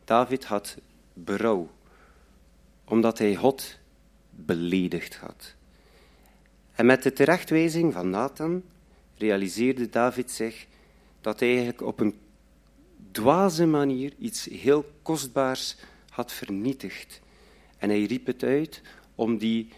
David 0.03 0.45
had 0.45 0.78
berouw 1.13 1.70
omdat 2.84 3.18
hij 3.18 3.36
God 3.36 3.78
beledigd 4.30 5.15
had. 5.15 5.55
En 6.72 6.86
met 6.86 7.03
de 7.03 7.13
terechtwijzing 7.13 7.93
van 7.93 8.09
Nathan 8.09 8.63
realiseerde 9.18 9.89
David 9.89 10.32
zich 10.32 10.68
dat 11.22 11.39
hij 11.39 11.49
eigenlijk 11.49 11.82
op 11.82 11.99
een 11.99 12.15
dwaze 13.11 13.65
manier 13.65 14.13
iets 14.20 14.45
heel 14.45 14.91
kostbaars 15.01 15.76
had 16.09 16.32
vernietigd. 16.32 17.22
En 17.78 17.89
hij 17.89 18.03
riep 18.03 18.26
het 18.26 18.43
uit 18.43 18.82
om 19.18 19.38
die 19.38 19.70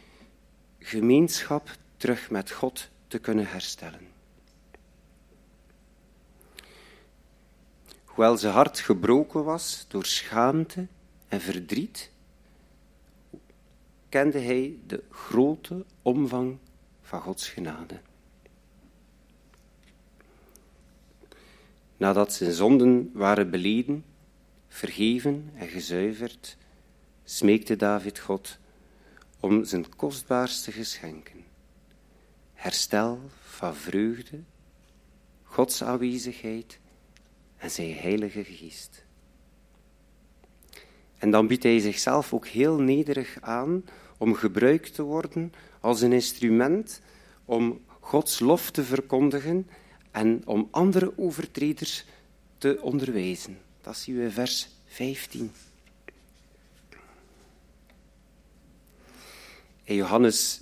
gemeenschap 0.80 1.70
terug 1.98 2.30
met 2.30 2.52
God 2.52 2.90
te 3.08 3.20
kunnen 3.20 3.48
herstellen. 3.48 4.08
Hoewel 8.04 8.38
zijn 8.38 8.54
hart 8.54 8.80
gebroken 8.80 9.44
was 9.44 9.86
door 9.88 10.06
schaamte 10.06 10.88
en 11.28 11.42
verdriet, 11.42 12.12
kende 14.10 14.40
hij 14.40 14.78
de 14.88 15.04
grote 15.12 15.86
omvang 16.02 16.58
van 17.02 17.22
Gods 17.22 17.50
genade. 17.50 18.00
Nadat 21.98 22.34
zijn 22.34 22.52
zonden 22.52 23.12
waren 23.14 23.50
beleden, 23.50 24.06
vergeven 24.68 25.52
en 25.56 25.68
gezuiverd, 25.68 26.58
smeekte 27.24 27.76
David 27.76 28.20
God 28.20 28.58
om 29.40 29.64
zijn 29.64 29.96
kostbaarste 29.96 30.72
geschenken. 30.72 31.44
Herstel 32.54 33.20
van 33.44 33.76
vreugde, 33.76 34.40
Gods 35.44 35.84
aanwezigheid 35.84 36.80
en 37.58 37.72
zijn 37.72 37.94
heilige 37.94 38.44
geest. 38.44 39.06
En 41.18 41.32
dan 41.32 41.48
biedt 41.48 41.64
hij 41.64 41.80
zichzelf 41.80 42.34
ook 42.34 42.48
heel 42.48 42.80
nederig 42.80 43.38
aan 43.42 43.84
om 44.18 44.34
gebruikt 44.34 44.94
te 44.94 45.04
worden 45.04 45.54
als 45.80 46.02
een 46.02 46.14
instrument 46.14 47.02
om 47.46 47.82
Gods 48.00 48.40
lof 48.40 48.72
te 48.72 48.84
verkondigen 48.84 49.68
en 50.12 50.42
om 50.46 50.68
andere 50.72 51.18
overtreders 51.18 52.06
te 52.58 52.80
onderwijzen. 52.82 53.58
Dat 53.82 53.98
zien 53.98 54.16
we 54.16 54.24
in 54.24 54.32
vers 54.32 54.70
15. 54.86 55.52
In 59.90 59.96
Johannes 59.96 60.62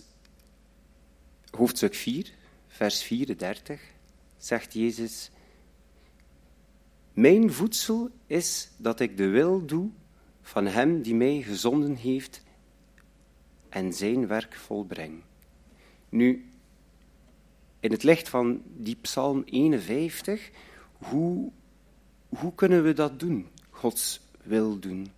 hoofdstuk 1.51 1.95
4, 1.95 2.33
vers 2.67 3.01
34, 3.03 3.81
zegt 4.37 4.73
Jezus: 4.73 5.31
Mijn 7.13 7.53
voedsel 7.53 8.09
is 8.27 8.69
dat 8.77 8.99
ik 8.99 9.17
de 9.17 9.27
wil 9.27 9.65
doe 9.65 9.89
van 10.41 10.65
Hem 10.65 11.01
die 11.01 11.15
mij 11.15 11.41
gezonden 11.41 11.95
heeft 11.95 12.43
en 13.69 13.93
zijn 13.93 14.27
werk 14.27 14.55
volbreng. 14.55 15.23
Nu, 16.09 16.49
in 17.79 17.91
het 17.91 18.03
licht 18.03 18.29
van 18.29 18.61
die 18.65 18.95
Psalm 19.01 19.43
51, 19.45 20.49
hoe, 20.91 21.51
hoe 22.29 22.55
kunnen 22.55 22.83
we 22.83 22.93
dat 22.93 23.19
doen? 23.19 23.47
Gods 23.69 24.21
wil 24.43 24.79
doen. 24.79 25.11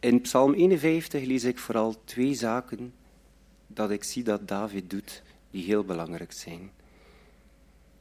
In 0.00 0.20
Psalm 0.20 0.54
51 0.54 1.24
lees 1.24 1.44
ik 1.44 1.58
vooral 1.58 2.04
twee 2.04 2.34
zaken 2.34 2.94
dat 3.66 3.90
ik 3.90 4.04
zie 4.04 4.22
dat 4.22 4.48
David 4.48 4.90
doet, 4.90 5.22
die 5.50 5.64
heel 5.64 5.84
belangrijk 5.84 6.32
zijn. 6.32 6.70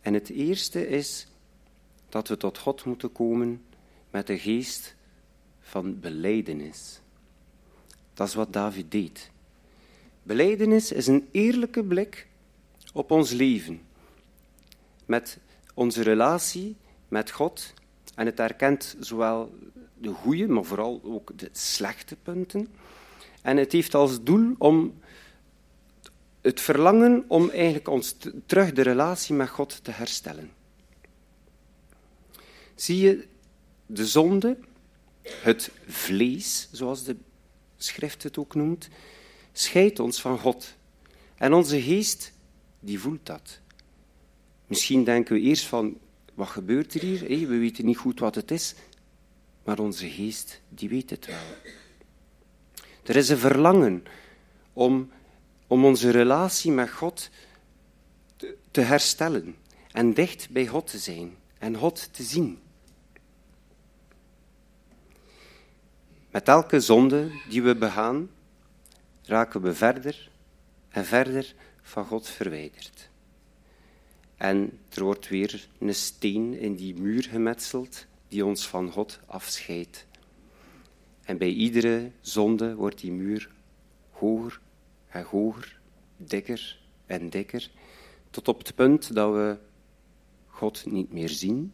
En 0.01 0.13
het 0.13 0.29
eerste 0.29 0.87
is 0.87 1.27
dat 2.09 2.27
we 2.27 2.37
tot 2.37 2.57
God 2.57 2.85
moeten 2.85 3.11
komen 3.11 3.63
met 4.09 4.27
de 4.27 4.39
geest 4.39 4.95
van 5.59 5.99
beleidenis. 5.99 7.01
Dat 8.13 8.27
is 8.27 8.33
wat 8.33 8.53
David 8.53 8.91
deed. 8.91 9.31
Beleidenis 10.23 10.91
is 10.91 11.07
een 11.07 11.27
eerlijke 11.31 11.83
blik 11.83 12.27
op 12.93 13.11
ons 13.11 13.31
leven, 13.31 13.81
met 15.05 15.39
onze 15.73 16.01
relatie 16.01 16.75
met 17.07 17.31
God 17.31 17.73
en 18.19 18.25
het 18.25 18.39
erkent 18.39 18.95
zowel 18.99 19.53
de 19.97 20.09
goede, 20.09 20.47
maar 20.47 20.63
vooral 20.63 21.01
ook 21.03 21.37
de 21.37 21.49
slechte 21.51 22.15
punten. 22.15 22.67
En 23.41 23.57
het 23.57 23.71
heeft 23.71 23.95
als 23.95 24.23
doel 24.23 24.55
om 24.57 24.99
het 26.41 26.61
verlangen 26.61 27.25
om 27.27 27.49
eigenlijk 27.49 27.87
ons 27.87 28.15
terug 28.45 28.71
de 28.71 28.81
relatie 28.81 29.35
met 29.35 29.49
God 29.49 29.83
te 29.83 29.91
herstellen. 29.91 30.51
Zie 32.75 32.97
je 32.97 33.27
de 33.85 34.07
zonde, 34.07 34.57
het 35.21 35.71
vlees, 35.87 36.69
zoals 36.71 37.03
de 37.03 37.15
schrift 37.77 38.23
het 38.23 38.37
ook 38.37 38.55
noemt, 38.55 38.89
scheidt 39.51 39.99
ons 39.99 40.21
van 40.21 40.39
God. 40.39 40.75
En 41.35 41.53
onze 41.53 41.81
geest, 41.81 42.33
die 42.79 42.99
voelt 42.99 43.25
dat. 43.25 43.59
Misschien 44.67 45.03
denken 45.03 45.33
we 45.35 45.41
eerst 45.41 45.65
van, 45.65 45.97
wat 46.39 46.47
gebeurt 46.47 46.93
er 46.93 47.01
hier? 47.01 47.47
We 47.47 47.57
weten 47.57 47.85
niet 47.85 47.97
goed 47.97 48.19
wat 48.19 48.35
het 48.35 48.51
is. 48.51 48.75
Maar 49.63 49.79
onze 49.79 50.09
geest, 50.09 50.61
die 50.69 50.89
weet 50.89 51.09
het 51.09 51.25
wel. 51.25 51.37
Er 53.03 53.15
is 53.15 53.29
een 53.29 53.37
verlangen 53.37 54.03
om, 54.73 55.11
om 55.67 55.85
onze 55.85 56.09
relatie 56.09 56.71
met 56.71 56.91
God 56.91 57.29
te, 58.35 58.57
te 58.71 58.81
herstellen. 58.81 59.55
En 59.91 60.13
dicht 60.13 60.49
bij 60.49 60.67
God 60.67 60.87
te 60.87 60.97
zijn. 60.97 61.35
En 61.57 61.75
God 61.75 62.13
te 62.13 62.23
zien. 62.23 62.59
Met 66.31 66.47
elke 66.47 66.79
zonde 66.79 67.31
die 67.49 67.63
we 67.63 67.75
begaan, 67.75 68.29
raken 69.23 69.61
we 69.61 69.73
verder 69.73 70.29
en 70.89 71.05
verder 71.05 71.55
van 71.81 72.05
God 72.05 72.27
verwijderd. 72.27 73.08
En 74.39 74.79
er 74.89 75.03
wordt 75.03 75.27
weer 75.27 75.67
een 75.79 75.95
steen 75.95 76.59
in 76.59 76.75
die 76.75 76.95
muur 76.95 77.23
gemetseld 77.23 78.05
die 78.27 78.45
ons 78.45 78.67
van 78.67 78.91
God 78.91 79.19
afscheidt. 79.25 80.05
En 81.21 81.37
bij 81.37 81.49
iedere 81.49 82.11
zonde 82.21 82.75
wordt 82.75 82.99
die 82.99 83.11
muur 83.11 83.49
hoger 84.11 84.59
en 85.07 85.23
hoger, 85.23 85.79
dikker 86.17 86.79
en 87.05 87.29
dikker, 87.29 87.69
tot 88.29 88.47
op 88.47 88.57
het 88.57 88.75
punt 88.75 89.13
dat 89.13 89.33
we 89.33 89.57
God 90.47 90.85
niet 90.85 91.13
meer 91.13 91.29
zien, 91.29 91.73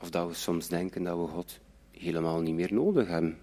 of 0.00 0.10
dat 0.10 0.28
we 0.28 0.34
soms 0.34 0.68
denken 0.68 1.02
dat 1.02 1.18
we 1.18 1.26
God 1.26 1.58
helemaal 1.90 2.40
niet 2.40 2.54
meer 2.54 2.74
nodig 2.74 3.08
hebben. 3.08 3.38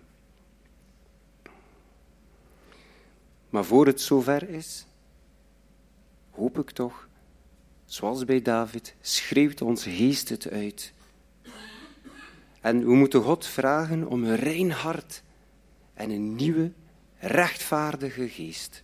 Maar 3.49 3.65
voor 3.65 3.85
het 3.85 4.01
zover 4.01 4.49
is, 4.49 4.85
hoop 6.29 6.59
ik 6.59 6.69
toch, 6.69 7.08
zoals 7.89 8.25
bij 8.25 8.41
David, 8.41 8.95
schreeuwt 9.01 9.61
onze 9.61 9.89
geest 9.89 10.29
het 10.29 10.49
uit. 10.49 10.93
En 12.61 12.85
we 12.85 12.95
moeten 12.95 13.21
God 13.21 13.45
vragen 13.45 14.07
om 14.07 14.23
een 14.23 14.35
rein 14.35 14.71
hart 14.71 15.23
en 15.93 16.09
een 16.09 16.35
nieuwe, 16.35 16.71
rechtvaardige 17.17 18.29
geest. 18.29 18.83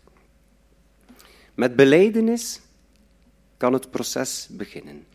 Met 1.53 1.75
beleidenis 1.75 2.61
kan 3.57 3.73
het 3.73 3.89
proces 3.91 4.47
beginnen. 4.51 5.05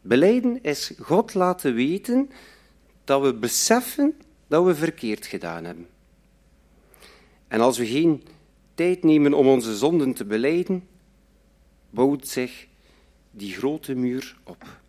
Beleiden 0.00 0.62
is 0.62 0.92
God 1.00 1.34
laten 1.34 1.74
weten 1.74 2.30
dat 3.04 3.22
we 3.22 3.34
beseffen 3.34 4.16
dat 4.46 4.64
we 4.64 4.74
verkeerd 4.74 5.26
gedaan 5.26 5.64
hebben. 5.64 5.88
En 7.48 7.60
als 7.60 7.78
we 7.78 7.86
geen 7.86 8.22
tijd 8.74 9.02
nemen 9.02 9.34
om 9.34 9.46
onze 9.46 9.76
zonden 9.76 10.14
te 10.14 10.24
beleiden, 10.24 10.88
bouwt 11.90 12.28
zich 12.28 12.66
die 13.36 13.52
grote 13.52 13.94
muur 13.94 14.36
op. 14.44 14.80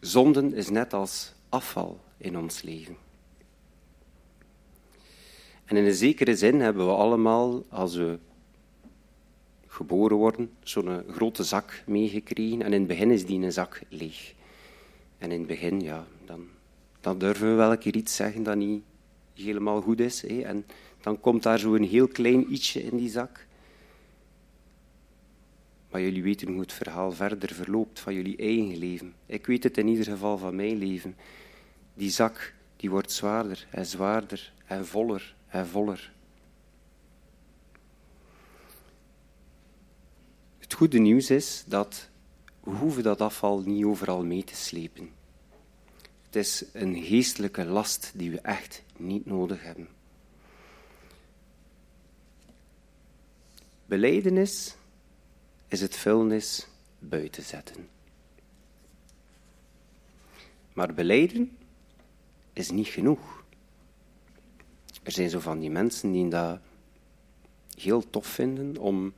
Zonden 0.00 0.54
is 0.54 0.70
net 0.70 0.92
als 0.92 1.32
afval 1.48 2.00
in 2.16 2.38
ons 2.38 2.62
leven. 2.62 2.96
En 5.64 5.76
in 5.76 5.84
een 5.84 5.94
zekere 5.94 6.36
zin 6.36 6.60
hebben 6.60 6.86
we 6.86 6.92
allemaal, 6.92 7.64
als 7.68 7.94
we 7.94 8.18
geboren 9.66 10.16
worden, 10.16 10.50
zo'n 10.62 11.02
grote 11.08 11.44
zak 11.44 11.82
meegekregen. 11.86 12.62
En 12.62 12.72
in 12.72 12.78
het 12.78 12.88
begin 12.88 13.10
is 13.10 13.26
die 13.26 13.40
een 13.40 13.52
zak 13.52 13.82
leeg. 13.88 14.34
En 15.18 15.30
in 15.30 15.38
het 15.38 15.48
begin, 15.48 15.80
ja, 15.80 16.06
dan, 16.24 16.48
dan 17.00 17.18
durven 17.18 17.48
we 17.48 17.54
wel 17.54 17.70
een 17.70 17.78
keer 17.78 17.96
iets 17.96 18.16
zeggen 18.16 18.42
dat 18.42 18.56
niet 18.56 18.82
helemaal 19.34 19.80
goed 19.80 20.00
is. 20.00 20.24
En 20.24 20.66
dan 21.00 21.20
komt 21.20 21.42
daar 21.42 21.58
zo'n 21.58 21.82
heel 21.82 22.08
klein 22.08 22.52
ietsje 22.52 22.82
in 22.82 22.96
die 22.96 23.10
zak. 23.10 23.46
Maar 25.90 26.00
jullie 26.00 26.22
weten 26.22 26.48
hoe 26.48 26.60
het 26.60 26.72
verhaal 26.72 27.12
verder 27.12 27.54
verloopt 27.54 28.00
van 28.00 28.14
jullie 28.14 28.36
eigen 28.36 28.76
leven. 28.76 29.14
Ik 29.26 29.46
weet 29.46 29.62
het 29.62 29.78
in 29.78 29.88
ieder 29.88 30.04
geval 30.04 30.38
van 30.38 30.56
mijn 30.56 30.76
leven. 30.76 31.16
Die 31.94 32.10
zak 32.10 32.54
die 32.76 32.90
wordt 32.90 33.12
zwaarder 33.12 33.66
en 33.70 33.86
zwaarder 33.86 34.52
en 34.66 34.86
voller 34.86 35.34
en 35.48 35.66
voller. 35.66 36.12
Het 40.58 40.74
goede 40.74 40.98
nieuws 40.98 41.30
is 41.30 41.64
dat 41.66 42.08
we 42.60 42.70
hoeven 42.70 43.02
dat 43.02 43.20
afval 43.20 43.60
niet 43.60 43.84
overal 43.84 44.24
mee 44.24 44.44
te 44.44 44.54
slepen. 44.54 45.10
Het 46.22 46.36
is 46.36 46.64
een 46.72 47.02
geestelijke 47.02 47.64
last 47.64 48.12
die 48.14 48.30
we 48.30 48.40
echt 48.40 48.82
niet 48.96 49.26
nodig 49.26 49.62
hebben. 49.62 49.88
Beleidenis 53.86 54.76
is 55.70 55.80
het 55.80 55.96
vuilnis 55.96 56.66
buiten 56.98 57.42
zetten. 57.42 57.88
Maar 60.72 60.94
beleiden 60.94 61.56
is 62.52 62.70
niet 62.70 62.86
genoeg. 62.86 63.44
Er 65.02 65.12
zijn 65.12 65.30
zo 65.30 65.40
van 65.40 65.58
die 65.58 65.70
mensen 65.70 66.12
die 66.12 66.28
dat 66.28 66.58
heel 67.76 68.10
tof 68.10 68.26
vinden 68.26 68.76
om, 68.76 69.14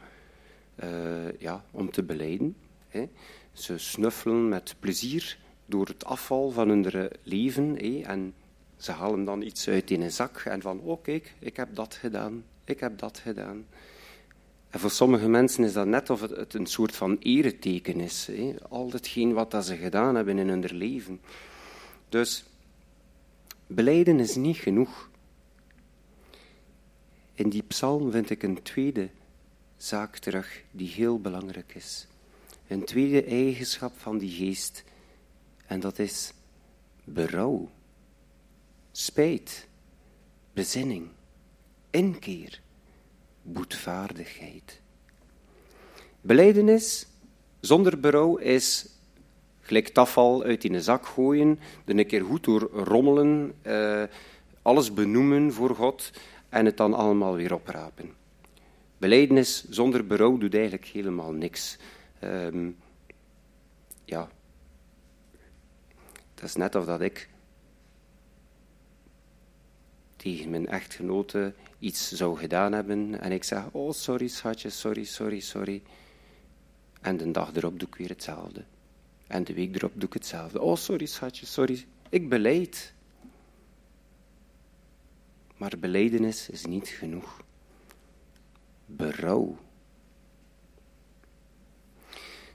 uh, 0.85 1.39
ja, 1.39 1.65
om 1.71 1.91
te 1.91 2.03
beleiden. 2.03 2.57
Hè. 2.89 3.09
Ze 3.53 3.79
snuffelen 3.79 4.49
met 4.49 4.75
plezier 4.79 5.39
door 5.67 5.87
het 5.87 6.05
afval 6.05 6.51
van 6.51 6.69
hun 6.69 7.11
leven 7.23 7.77
hè, 7.77 8.01
en 8.01 8.35
ze 8.77 8.93
halen 8.93 9.25
dan 9.25 9.43
iets 9.43 9.69
uit 9.69 9.91
in 9.91 10.01
een 10.01 10.13
zak 10.13 10.39
en 10.39 10.63
van, 10.63 10.81
oh 10.81 11.03
kijk, 11.03 11.35
ik 11.39 11.57
heb 11.57 11.75
dat 11.75 11.95
gedaan, 11.95 12.45
ik 12.65 12.81
heb 12.81 12.99
dat 12.99 13.19
gedaan. 13.19 13.67
En 14.73 14.81
voor 14.81 14.91
sommige 14.91 15.29
mensen 15.29 15.65
is 15.65 15.73
dat 15.73 15.87
net 15.87 16.11
of 16.11 16.21
het 16.21 16.55
een 16.55 16.67
soort 16.67 16.97
van 16.97 17.17
ereteken 17.19 18.01
is. 18.01 18.27
Hè? 18.27 18.55
Al 18.69 18.91
hetgeen 18.91 19.33
wat 19.33 19.51
dat 19.51 19.67
ze 19.67 19.77
gedaan 19.77 20.15
hebben 20.15 20.39
in 20.39 20.49
hun 20.49 20.65
leven. 20.65 21.21
Dus 22.09 22.45
beleiden 23.67 24.21
is 24.21 24.35
niet 24.35 24.57
genoeg. 24.57 25.11
In 27.33 27.49
die 27.49 27.63
psalm 27.63 28.11
vind 28.11 28.31
ik 28.31 28.43
een 28.43 28.63
tweede 28.63 29.11
zaak 29.77 30.17
terug 30.17 30.63
die 30.71 30.89
heel 30.89 31.21
belangrijk 31.21 31.75
is. 31.75 32.07
Een 32.69 32.85
tweede 32.85 33.25
eigenschap 33.25 33.99
van 33.99 34.19
die 34.19 34.31
geest. 34.31 34.85
En 35.67 35.81
dat 35.81 35.99
is 35.99 36.33
berouw, 37.05 37.71
spijt, 38.93 39.69
bezinning, 40.53 41.09
inkeer 41.91 42.62
boetvaardigheid. 43.43 44.81
Beleidenis 46.21 47.07
zonder 47.61 48.01
berouw 48.01 48.37
is 48.37 48.93
Gelijk 49.63 49.91
afval 49.97 50.43
uit 50.43 50.65
in 50.65 50.75
een 50.75 50.83
zak 50.83 51.07
gooien, 51.07 51.59
er 51.85 51.99
een 51.99 52.07
keer 52.07 52.25
goed 52.25 52.45
door 52.45 52.71
rommelen, 52.73 53.55
eh, 53.63 54.03
alles 54.63 54.93
benoemen 54.95 55.53
voor 55.53 55.75
God 55.75 56.11
en 56.49 56.67
het 56.67 56.77
dan 56.77 56.95
allemaal 56.95 57.35
weer 57.35 57.55
oprapen. 57.55 58.13
Belijdenis 58.99 59.65
zonder 59.69 60.07
berouw 60.07 60.39
doet 60.39 60.55
eigenlijk 60.55 60.85
helemaal 60.85 61.33
niks. 61.33 61.79
Ehm, 62.19 62.71
ja, 64.05 64.29
dat 66.35 66.45
is 66.45 66.55
net 66.55 66.75
of 66.75 66.85
dat 66.85 67.01
ik 67.01 67.29
tegen 70.17 70.51
mijn 70.51 70.69
echtgenote 70.69 71.55
iets 71.83 72.13
zou 72.13 72.39
gedaan 72.39 72.73
hebben 72.73 73.21
en 73.21 73.33
ik 73.33 73.45
zeg, 73.45 73.65
oh 73.73 73.93
sorry 73.93 74.29
schatje, 74.29 74.71
sorry, 74.71 75.05
sorry, 75.05 75.41
sorry. 75.41 75.83
En 77.01 77.17
de 77.17 77.31
dag 77.31 77.55
erop 77.55 77.79
doe 77.79 77.89
ik 77.89 77.95
weer 77.95 78.09
hetzelfde. 78.09 78.65
En 79.27 79.45
de 79.45 79.55
week 79.55 79.75
erop 79.75 79.93
doe 79.95 80.09
ik 80.09 80.13
hetzelfde. 80.13 80.61
Oh 80.61 80.77
sorry 80.77 81.07
schatje, 81.07 81.47
sorry. 81.47 81.85
Ik 82.09 82.29
beleid. 82.29 82.95
Maar 85.57 85.73
beleidenis 85.79 86.49
is 86.49 86.65
niet 86.65 86.89
genoeg. 86.89 87.41
Berouw. 88.87 89.59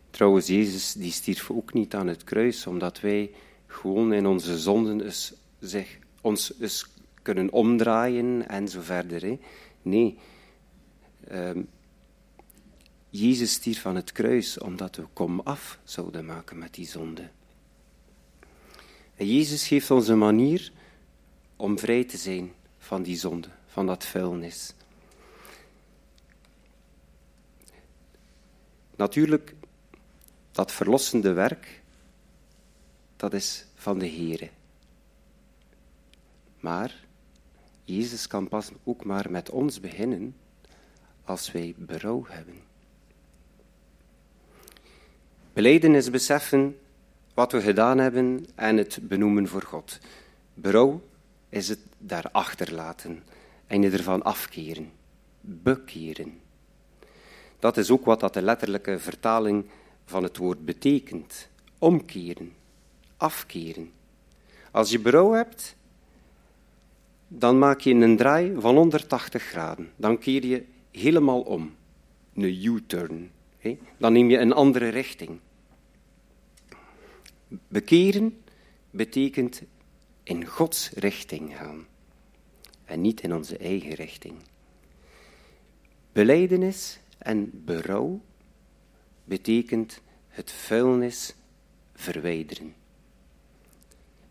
Trouwens, 0.09 0.47
Jezus 0.47 0.93
die 0.93 1.11
stierf 1.11 1.51
ook 1.51 1.73
niet 1.73 1.95
aan 1.95 2.07
het 2.07 2.23
kruis, 2.23 2.67
omdat 2.67 2.99
wij 2.99 3.31
gewoon 3.65 4.13
in 4.13 4.25
onze 4.25 4.57
zonden 4.57 5.01
eens, 5.01 5.33
zeg, 5.59 5.97
ons 6.21 6.53
eens 6.59 6.96
kunnen 7.27 7.51
omdraaien 7.51 8.47
en 8.47 8.67
zo 8.67 8.81
verder. 8.81 9.21
Hè. 9.21 9.39
Nee, 9.81 10.17
ehm, 11.27 11.61
Jezus 13.09 13.51
stierf 13.51 13.85
aan 13.85 13.95
het 13.95 14.11
kruis 14.11 14.59
omdat 14.59 14.95
we 14.95 15.05
kom 15.13 15.39
af 15.39 15.79
zouden 15.83 16.25
maken 16.25 16.57
met 16.57 16.73
die 16.73 16.87
zonde. 16.87 17.29
En 19.15 19.27
Jezus 19.27 19.67
geeft 19.67 19.91
ons 19.91 20.07
een 20.07 20.17
manier 20.17 20.71
om 21.55 21.79
vrij 21.79 22.03
te 22.03 22.17
zijn 22.17 22.51
van 22.77 23.03
die 23.03 23.17
zonde, 23.17 23.47
van 23.65 23.85
dat 23.85 24.05
vuilnis. 24.05 24.73
Natuurlijk, 28.95 29.55
dat 30.51 30.71
verlossende 30.71 31.33
werk, 31.33 31.81
dat 33.15 33.33
is 33.33 33.65
van 33.75 33.99
de 33.99 34.09
Here. 34.09 34.49
Maar 36.59 37.06
Jezus 37.87 38.27
kan 38.27 38.47
pas 38.47 38.71
ook 38.83 39.03
maar 39.03 39.31
met 39.31 39.49
ons 39.49 39.79
beginnen 39.79 40.35
als 41.23 41.51
wij 41.51 41.73
berouw 41.77 42.25
hebben. 42.27 42.55
Beleiden 45.53 45.95
is 45.95 46.09
beseffen 46.09 46.77
wat 47.33 47.51
we 47.51 47.61
gedaan 47.61 47.97
hebben 47.97 48.45
en 48.55 48.77
het 48.77 48.99
benoemen 49.01 49.47
voor 49.47 49.61
God. 49.61 49.99
Berouw 50.53 51.01
is 51.49 51.69
het 51.69 51.79
daarachter 51.97 52.73
laten 52.73 53.23
en 53.67 53.81
je 53.81 53.89
ervan 53.89 54.23
afkeren, 54.23 54.91
bekeren. 55.41 56.39
Dat 57.59 57.77
is 57.77 57.91
ook 57.91 58.05
wat 58.05 58.19
dat 58.19 58.33
de 58.33 58.41
letterlijke 58.41 58.99
vertaling 58.99 59.65
van 60.05 60.23
het 60.23 60.37
woord 60.37 60.65
betekent. 60.65 61.47
Omkeren, 61.77 62.53
afkeren. 63.17 63.91
Als 64.71 64.89
je 64.89 64.99
berouw 64.99 65.31
hebt, 65.31 65.75
dan 67.27 67.59
maak 67.59 67.79
je 67.79 67.93
een 67.93 68.17
draai 68.17 68.55
van 68.59 68.75
180 68.75 69.43
graden. 69.43 69.91
Dan 69.95 70.17
keer 70.17 70.45
je 70.45 70.65
helemaal 70.91 71.41
om. 71.41 71.75
Een 72.33 72.65
U-turn. 72.65 73.31
Dan 73.97 74.13
neem 74.13 74.29
je 74.29 74.37
een 74.37 74.53
andere 74.53 74.87
richting. 74.87 75.39
Bekeren 77.67 78.41
betekent 78.91 79.61
in 80.23 80.45
Gods 80.45 80.89
richting 80.89 81.57
gaan 81.57 81.87
en 82.85 83.01
niet 83.01 83.21
in 83.21 83.33
onze 83.33 83.57
eigen 83.57 83.93
richting. 83.93 84.35
Beleidenis 86.11 86.99
en 87.17 87.63
berouw 87.65 88.21
betekent 89.23 90.01
het 90.27 90.51
vuilnis 90.51 91.35
verwijderen. 91.93 92.75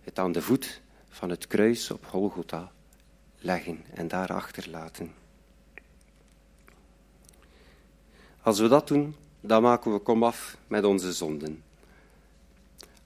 Het 0.00 0.18
aan 0.18 0.32
de 0.32 0.42
voet 0.42 0.80
van 1.08 1.30
het 1.30 1.46
kruis 1.46 1.90
op 1.90 2.04
Golgotha 2.04 2.72
leggen 3.46 3.84
en 3.94 4.08
daar 4.08 4.32
achterlaten. 4.32 5.14
Als 8.42 8.58
we 8.58 8.68
dat 8.68 8.88
doen, 8.88 9.14
dan 9.40 9.62
maken 9.62 9.92
we 9.92 9.98
komaf 9.98 10.56
met 10.66 10.84
onze 10.84 11.12
zonden. 11.12 11.62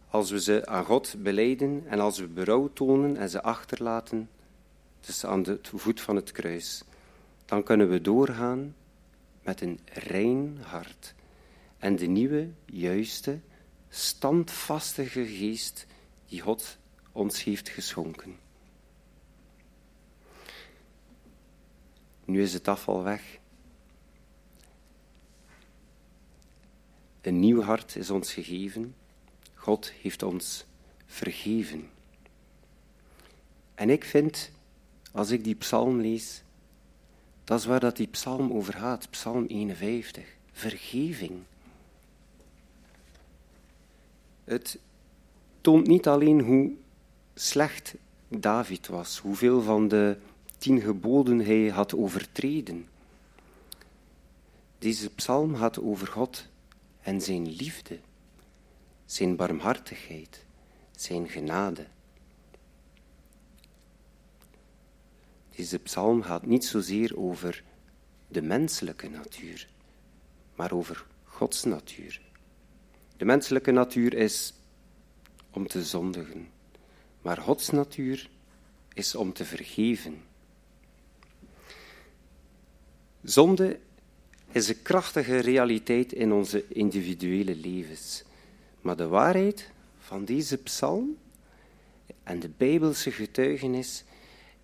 Als 0.08 0.30
we 0.30 0.40
ze 0.40 0.66
aan 0.66 0.84
God 0.84 1.14
beleiden 1.18 1.84
en 1.86 2.00
als 2.00 2.18
we 2.18 2.26
berouw 2.26 2.70
tonen 2.72 3.16
en 3.16 3.28
ze 3.28 3.42
achterlaten, 3.42 4.30
dus 5.00 5.24
aan 5.24 5.42
de 5.42 5.58
voet 5.62 6.00
van 6.00 6.16
het 6.16 6.32
kruis, 6.32 6.82
dan 7.44 7.62
kunnen 7.62 7.88
we 7.88 8.00
doorgaan 8.00 8.74
met 9.42 9.60
een 9.60 9.80
rein 9.92 10.58
hart 10.62 11.14
en 11.78 11.96
de 11.96 12.06
nieuwe, 12.06 12.48
juiste, 12.64 13.38
standvastige 13.88 15.26
geest 15.26 15.86
die 16.28 16.40
God 16.40 16.78
ons 17.12 17.44
heeft 17.44 17.68
geschonken. 17.68 18.36
Nu 22.30 22.42
is 22.42 22.52
het 22.52 22.68
afval 22.68 23.02
weg. 23.02 23.38
Een 27.20 27.40
nieuw 27.40 27.62
hart 27.62 27.96
is 27.96 28.10
ons 28.10 28.32
gegeven. 28.32 28.94
God 29.54 29.92
heeft 29.92 30.22
ons 30.22 30.64
vergeven. 31.06 31.90
En 33.74 33.90
ik 33.90 34.04
vind, 34.04 34.50
als 35.12 35.30
ik 35.30 35.44
die 35.44 35.54
psalm 35.54 36.00
lees, 36.00 36.42
dat 37.44 37.58
is 37.58 37.64
waar 37.64 37.80
dat 37.80 37.96
die 37.96 38.06
psalm 38.06 38.52
over 38.52 38.74
gaat, 38.74 39.10
psalm 39.10 39.44
51, 39.46 40.24
vergeving. 40.52 41.42
Het 44.44 44.78
toont 45.60 45.86
niet 45.86 46.06
alleen 46.06 46.40
hoe 46.40 46.72
slecht 47.34 47.94
David 48.28 48.86
was, 48.86 49.18
hoeveel 49.18 49.62
van 49.62 49.88
de 49.88 50.16
tien 50.60 50.80
geboden 50.80 51.38
hij 51.38 51.68
had 51.68 51.94
overtreden. 51.94 52.88
Deze 54.78 55.10
psalm 55.10 55.56
gaat 55.56 55.80
over 55.80 56.06
God 56.06 56.46
en 57.00 57.20
zijn 57.20 57.48
liefde, 57.48 57.98
zijn 59.04 59.36
barmhartigheid, 59.36 60.44
zijn 60.90 61.28
genade. 61.28 61.86
Deze 65.56 65.78
psalm 65.78 66.22
gaat 66.22 66.46
niet 66.46 66.64
zozeer 66.64 67.16
over 67.16 67.64
de 68.28 68.42
menselijke 68.42 69.08
natuur, 69.08 69.68
maar 70.54 70.72
over 70.72 71.06
Gods 71.24 71.64
natuur. 71.64 72.20
De 73.16 73.24
menselijke 73.24 73.70
natuur 73.70 74.14
is 74.14 74.54
om 75.50 75.66
te 75.66 75.84
zondigen, 75.84 76.48
maar 77.22 77.36
Gods 77.36 77.70
natuur 77.70 78.30
is 78.94 79.14
om 79.14 79.32
te 79.32 79.44
vergeven. 79.44 80.28
Zonde 83.22 83.78
is 84.52 84.68
een 84.68 84.82
krachtige 84.82 85.38
realiteit 85.38 86.12
in 86.12 86.32
onze 86.32 86.64
individuele 86.68 87.56
levens. 87.56 88.22
Maar 88.80 88.96
de 88.96 89.08
waarheid 89.08 89.70
van 89.98 90.24
deze 90.24 90.56
psalm 90.56 91.16
en 92.22 92.40
de 92.40 92.48
Bijbelse 92.48 93.10
getuigenis 93.10 94.04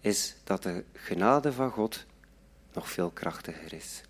is 0.00 0.36
dat 0.44 0.62
de 0.62 0.84
genade 0.92 1.52
van 1.52 1.70
God 1.70 2.04
nog 2.72 2.90
veel 2.90 3.11
krachtiger 3.11 3.72
is. 3.72 4.02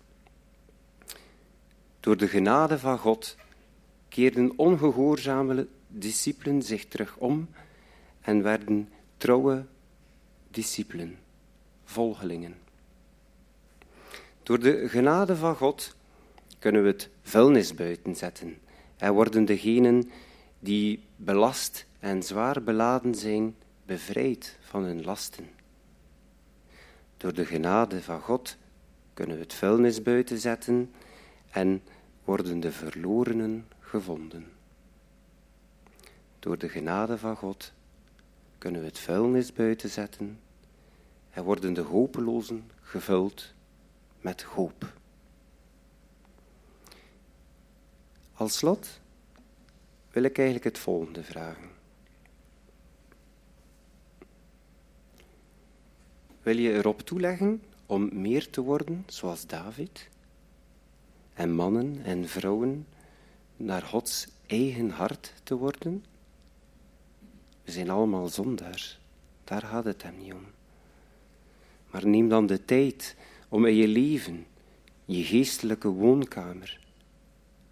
Door 1.99 2.17
de 2.17 2.27
genade 2.27 2.79
van 2.79 2.97
God 2.97 3.35
keerden 4.09 4.57
ongehoorzame 4.57 5.67
discipelen 5.87 6.61
zich 6.61 6.87
terug 6.87 7.17
om 7.17 7.49
en 8.21 8.43
werden 8.43 8.89
trouwe 9.17 9.65
discipelen, 10.51 11.17
volgelingen. 11.83 12.66
Door 14.47 14.59
de 14.59 14.89
genade 14.89 15.35
van 15.35 15.55
God 15.55 15.95
kunnen 16.59 16.83
we 16.83 16.87
het 16.87 17.09
vuilnis 17.21 17.73
buiten 17.73 18.15
zetten 18.15 18.57
en 18.97 19.13
worden 19.13 19.45
degenen 19.45 20.09
die 20.59 21.03
belast 21.15 21.85
en 21.99 22.23
zwaar 22.23 22.63
beladen 22.63 23.15
zijn, 23.15 23.55
bevrijd 23.85 24.57
van 24.61 24.83
hun 24.83 25.03
lasten. 25.03 25.49
Door 27.17 27.33
de 27.33 27.45
genade 27.45 28.01
van 28.01 28.21
God 28.21 28.57
kunnen 29.13 29.35
we 29.35 29.41
het 29.41 29.53
vuilnis 29.53 30.01
buiten 30.01 30.37
zetten 30.37 30.91
en 31.49 31.81
worden 32.23 32.59
de 32.59 32.71
verlorenen 32.71 33.67
gevonden. 33.79 34.45
Door 36.39 36.57
de 36.57 36.69
genade 36.69 37.17
van 37.17 37.35
God 37.35 37.73
kunnen 38.57 38.81
we 38.81 38.87
het 38.87 38.99
vuilnis 38.99 39.53
buiten 39.53 39.89
zetten 39.89 40.39
en 41.29 41.43
worden 41.43 41.73
de 41.73 41.81
hopelozen 41.81 42.71
gevuld 42.81 43.55
met 44.21 44.41
hoop. 44.41 44.93
Als 48.33 48.57
slot 48.57 48.99
wil 50.11 50.23
ik 50.23 50.37
eigenlijk 50.37 50.65
het 50.65 50.77
volgende 50.77 51.23
vragen. 51.23 51.69
Wil 56.41 56.57
je 56.57 56.73
erop 56.73 57.01
toeleggen 57.01 57.63
om 57.85 58.09
meer 58.21 58.49
te 58.49 58.61
worden 58.61 59.03
zoals 59.07 59.47
David? 59.47 60.09
En 61.33 61.53
mannen 61.53 62.03
en 62.03 62.27
vrouwen 62.27 62.87
naar 63.55 63.81
Gods 63.81 64.27
eigen 64.45 64.89
hart 64.89 65.33
te 65.43 65.55
worden? 65.55 66.05
We 67.63 67.71
zijn 67.71 67.89
allemaal 67.89 68.27
zondaars, 68.27 68.99
daar 69.43 69.61
gaat 69.61 69.85
het 69.85 70.03
hem 70.03 70.17
niet 70.17 70.33
om. 70.33 70.45
Maar 71.91 72.07
neem 72.07 72.29
dan 72.29 72.45
de 72.45 72.65
tijd 72.65 73.15
om 73.49 73.65
in 73.65 73.75
je 73.75 73.87
leven, 73.87 74.45
je 75.05 75.23
geestelijke 75.23 75.87
woonkamer, 75.87 76.79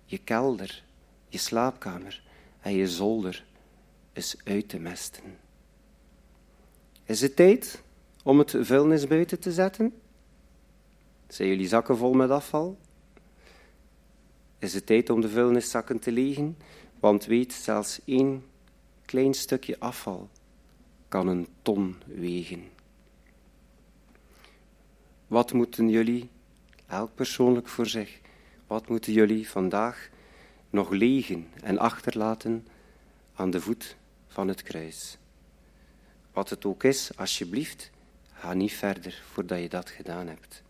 je 0.06 0.18
kelder, 0.18 0.84
je 1.28 1.38
slaapkamer 1.38 2.24
en 2.62 2.74
je 2.74 2.88
zolder 2.88 3.46
eens 4.14 4.36
uit 4.44 4.70
te 4.70 4.80
mesten. 4.80 5.38
Is 7.04 7.22
het 7.22 7.36
tijd 7.36 7.84
om 8.24 8.40
het 8.40 8.56
vuilnis 8.60 9.08
buiten 9.08 9.40
te 9.40 9.52
zetten? 9.52 9.94
Zijn 11.28 11.50
jullie 11.50 11.68
zakken 11.68 11.98
vol 11.98 12.14
met 12.14 12.30
afval? 12.30 12.78
Is 14.60 14.74
het 14.74 14.86
tijd 14.86 15.10
om 15.10 15.22
de 15.22 15.30
vuilniszakken 15.30 16.00
te 16.00 16.12
legen? 16.12 16.58
Want 17.00 17.26
weet, 17.26 17.54
zelfs 17.54 18.02
één 18.06 18.46
klein 19.06 19.34
stukje 19.34 19.80
afval 19.80 20.30
kan 21.08 21.28
een 21.28 21.48
ton 21.62 21.96
wegen. 22.06 22.75
Wat 25.36 25.54
moeten 25.54 25.90
jullie, 25.90 26.30
elk 26.88 27.16
persoonlijk 27.16 27.68
voor 27.68 27.86
zich, 27.86 28.20
wat 28.68 28.88
moeten 28.88 29.14
jullie 29.14 29.50
vandaag 29.50 30.10
nog 30.70 30.90
legen 30.90 31.48
en 31.64 31.78
achterlaten 31.78 32.68
aan 33.34 33.50
de 33.50 33.62
voet 33.62 33.96
van 34.28 34.48
het 34.48 34.64
kruis? 34.64 35.18
Wat 36.34 36.50
het 36.50 36.66
ook 36.66 36.84
is, 36.84 37.18
alsjeblieft, 37.18 37.92
ga 38.34 38.54
niet 38.54 38.74
verder 38.74 39.24
voordat 39.32 39.62
je 39.62 39.70
dat 39.70 39.90
gedaan 39.90 40.28
hebt. 40.28 40.64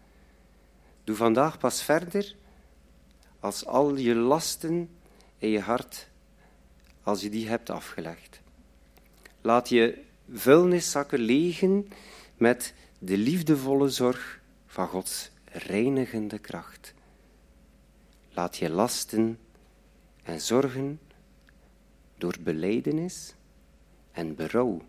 Doe 1.03 1.15
vandaag 1.15 1.57
pas 1.57 1.83
verder 1.83 2.35
als 3.39 3.65
al 3.65 3.95
je 3.95 4.15
lasten 4.15 4.89
in 5.37 5.49
je 5.49 5.61
hart, 5.61 6.07
als 7.03 7.21
je 7.21 7.29
die 7.29 7.47
hebt 7.47 7.69
afgelegd. 7.69 8.41
Laat 9.41 9.69
je 9.69 10.01
vuilniszakken 10.33 11.19
legen 11.19 11.87
met 12.37 12.73
de 12.99 13.17
liefdevolle 13.17 13.89
zorg 13.89 14.43
van 14.75 14.87
Gods 14.87 15.31
reinigende 15.45 16.39
kracht. 16.39 16.93
Laat 18.33 18.57
je 18.57 18.69
lasten 18.69 19.39
en 20.23 20.41
zorgen 20.41 20.99
door 22.17 22.35
beleidenis 22.39 23.33
en 24.11 24.35
berouw 24.35 24.81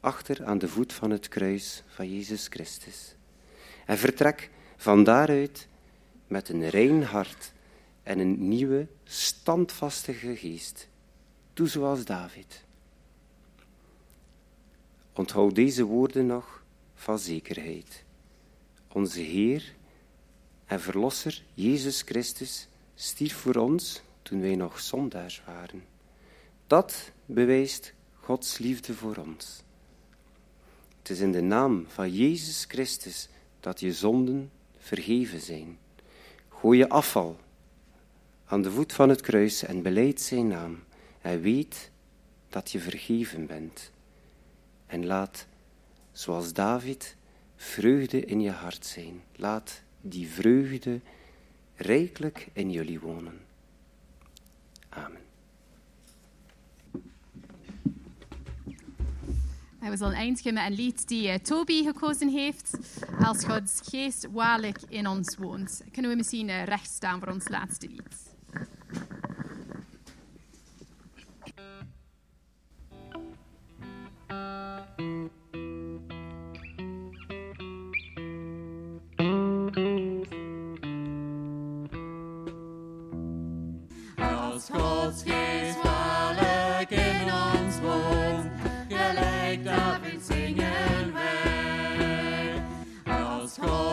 achter 0.00 0.44
aan 0.44 0.58
de 0.58 0.68
voet 0.68 0.92
van 0.92 1.10
het 1.10 1.28
kruis 1.28 1.82
van 1.86 2.14
Jezus 2.14 2.46
Christus. 2.46 3.14
En 3.86 3.98
vertrek 3.98 4.50
van 4.76 5.04
daaruit 5.04 5.68
met 6.26 6.48
een 6.48 6.68
rein 6.68 7.02
hart 7.02 7.52
en 8.02 8.18
een 8.18 8.48
nieuwe, 8.48 8.86
standvastige 9.04 10.36
geest. 10.36 10.88
Doe 11.52 11.68
zoals 11.68 12.04
David. 12.04 12.64
Onthoud 15.12 15.54
deze 15.54 15.84
woorden 15.84 16.26
nog 16.26 16.64
van 16.94 17.18
zekerheid. 17.18 18.03
Onze 18.94 19.20
Heer 19.20 19.74
en 20.64 20.80
Verlosser 20.80 21.42
Jezus 21.54 22.02
Christus 22.02 22.68
stierf 22.94 23.36
voor 23.36 23.54
ons 23.54 24.02
toen 24.22 24.40
wij 24.40 24.54
nog 24.54 24.80
zondaars 24.80 25.42
waren. 25.46 25.84
Dat 26.66 27.10
bewijst 27.26 27.94
Gods 28.20 28.58
liefde 28.58 28.94
voor 28.94 29.16
ons. 29.16 29.62
Het 30.98 31.10
is 31.10 31.20
in 31.20 31.32
de 31.32 31.40
naam 31.40 31.84
van 31.88 32.12
Jezus 32.12 32.64
Christus 32.68 33.28
dat 33.60 33.80
je 33.80 33.92
zonden 33.92 34.50
vergeven 34.78 35.40
zijn. 35.40 35.78
Gooi 36.48 36.78
je 36.78 36.88
afval 36.88 37.36
aan 38.44 38.62
de 38.62 38.70
voet 38.70 38.92
van 38.92 39.08
het 39.08 39.20
kruis 39.20 39.62
en 39.62 39.82
beleid 39.82 40.20
zijn 40.20 40.46
naam 40.46 40.82
en 41.20 41.40
weet 41.40 41.90
dat 42.48 42.72
je 42.72 42.80
vergeven 42.80 43.46
bent. 43.46 43.90
En 44.86 45.06
laat, 45.06 45.46
zoals 46.12 46.52
David, 46.52 47.16
vreugde 47.64 48.24
in 48.24 48.40
je 48.40 48.50
hart 48.50 48.86
zijn. 48.86 49.22
Laat 49.36 49.82
die 50.00 50.28
vreugde 50.28 51.00
rijkelijk 51.76 52.48
in 52.52 52.70
jullie 52.70 53.00
wonen. 53.00 53.40
Amen. 54.88 55.22
We 59.80 59.96
zullen 59.96 60.14
eindigen 60.14 60.54
met 60.54 60.66
een 60.66 60.74
lied 60.74 61.08
die 61.08 61.28
eh, 61.28 61.38
Toby 61.38 61.82
gekozen 61.82 62.28
heeft. 62.28 62.78
Als 63.20 63.44
Gods 63.44 63.80
geest 63.84 64.28
waarlijk 64.32 64.78
in 64.88 65.06
ons 65.06 65.36
woont. 65.36 65.82
Kunnen 65.92 66.10
we 66.10 66.16
misschien 66.16 66.48
eh, 66.48 66.64
recht 66.64 66.90
staan 66.90 67.18
voor 67.18 67.28
ons 67.28 67.48
laatste 67.48 67.88
lied? 67.88 68.34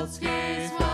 Gods 0.02 0.18
geest 0.18 0.91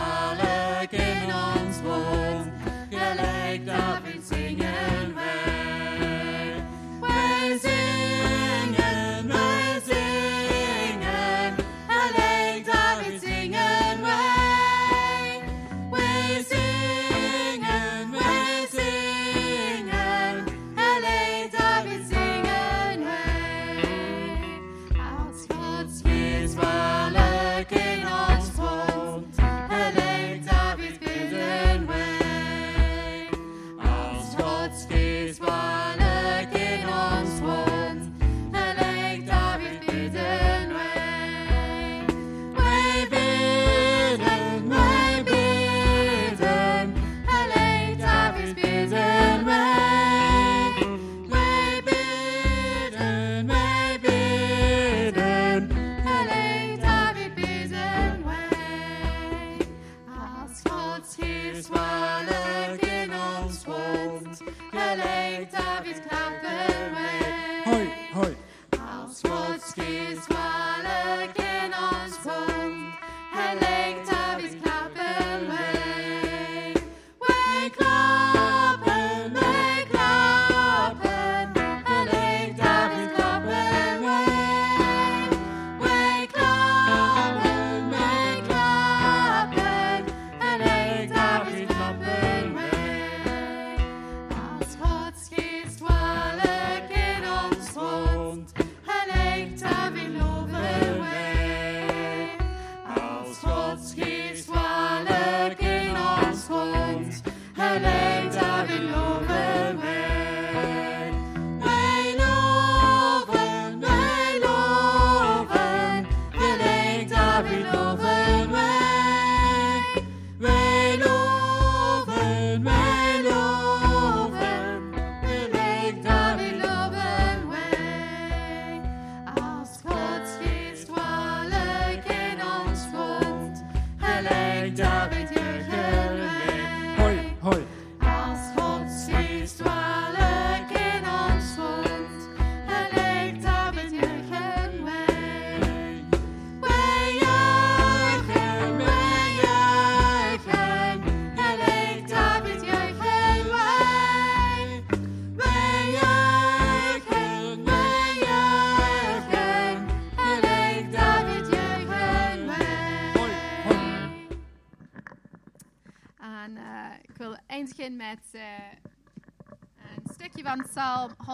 gelijk 65.78 65.96
David 65.96 66.08
klappen 66.08 66.27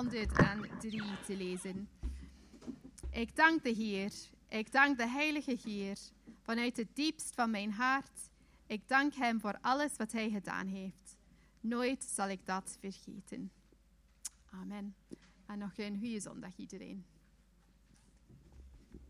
103 0.03 1.01
te 1.25 1.35
lezen. 1.35 1.89
Ik 3.11 3.35
dank 3.35 3.63
de 3.63 3.69
Heer, 3.69 4.11
ik 4.47 4.71
dank 4.71 4.97
de 4.97 5.07
Heilige 5.07 5.57
Heer 5.63 5.97
vanuit 6.41 6.77
het 6.77 6.95
diepst 6.95 7.33
van 7.35 7.51
mijn 7.51 7.71
hart. 7.71 8.29
Ik 8.67 8.87
dank 8.87 9.13
Hem 9.13 9.39
voor 9.39 9.57
alles 9.61 9.95
wat 9.97 10.11
Hij 10.11 10.29
gedaan 10.29 10.67
heeft. 10.67 11.17
Nooit 11.59 12.03
zal 12.03 12.29
ik 12.29 12.45
dat 12.45 12.77
vergeten. 12.79 13.51
Amen. 14.45 14.95
En 15.45 15.57
nog 15.57 15.77
een 15.77 15.99
goede 15.99 16.19
zondag 16.19 16.55
iedereen. 16.55 17.05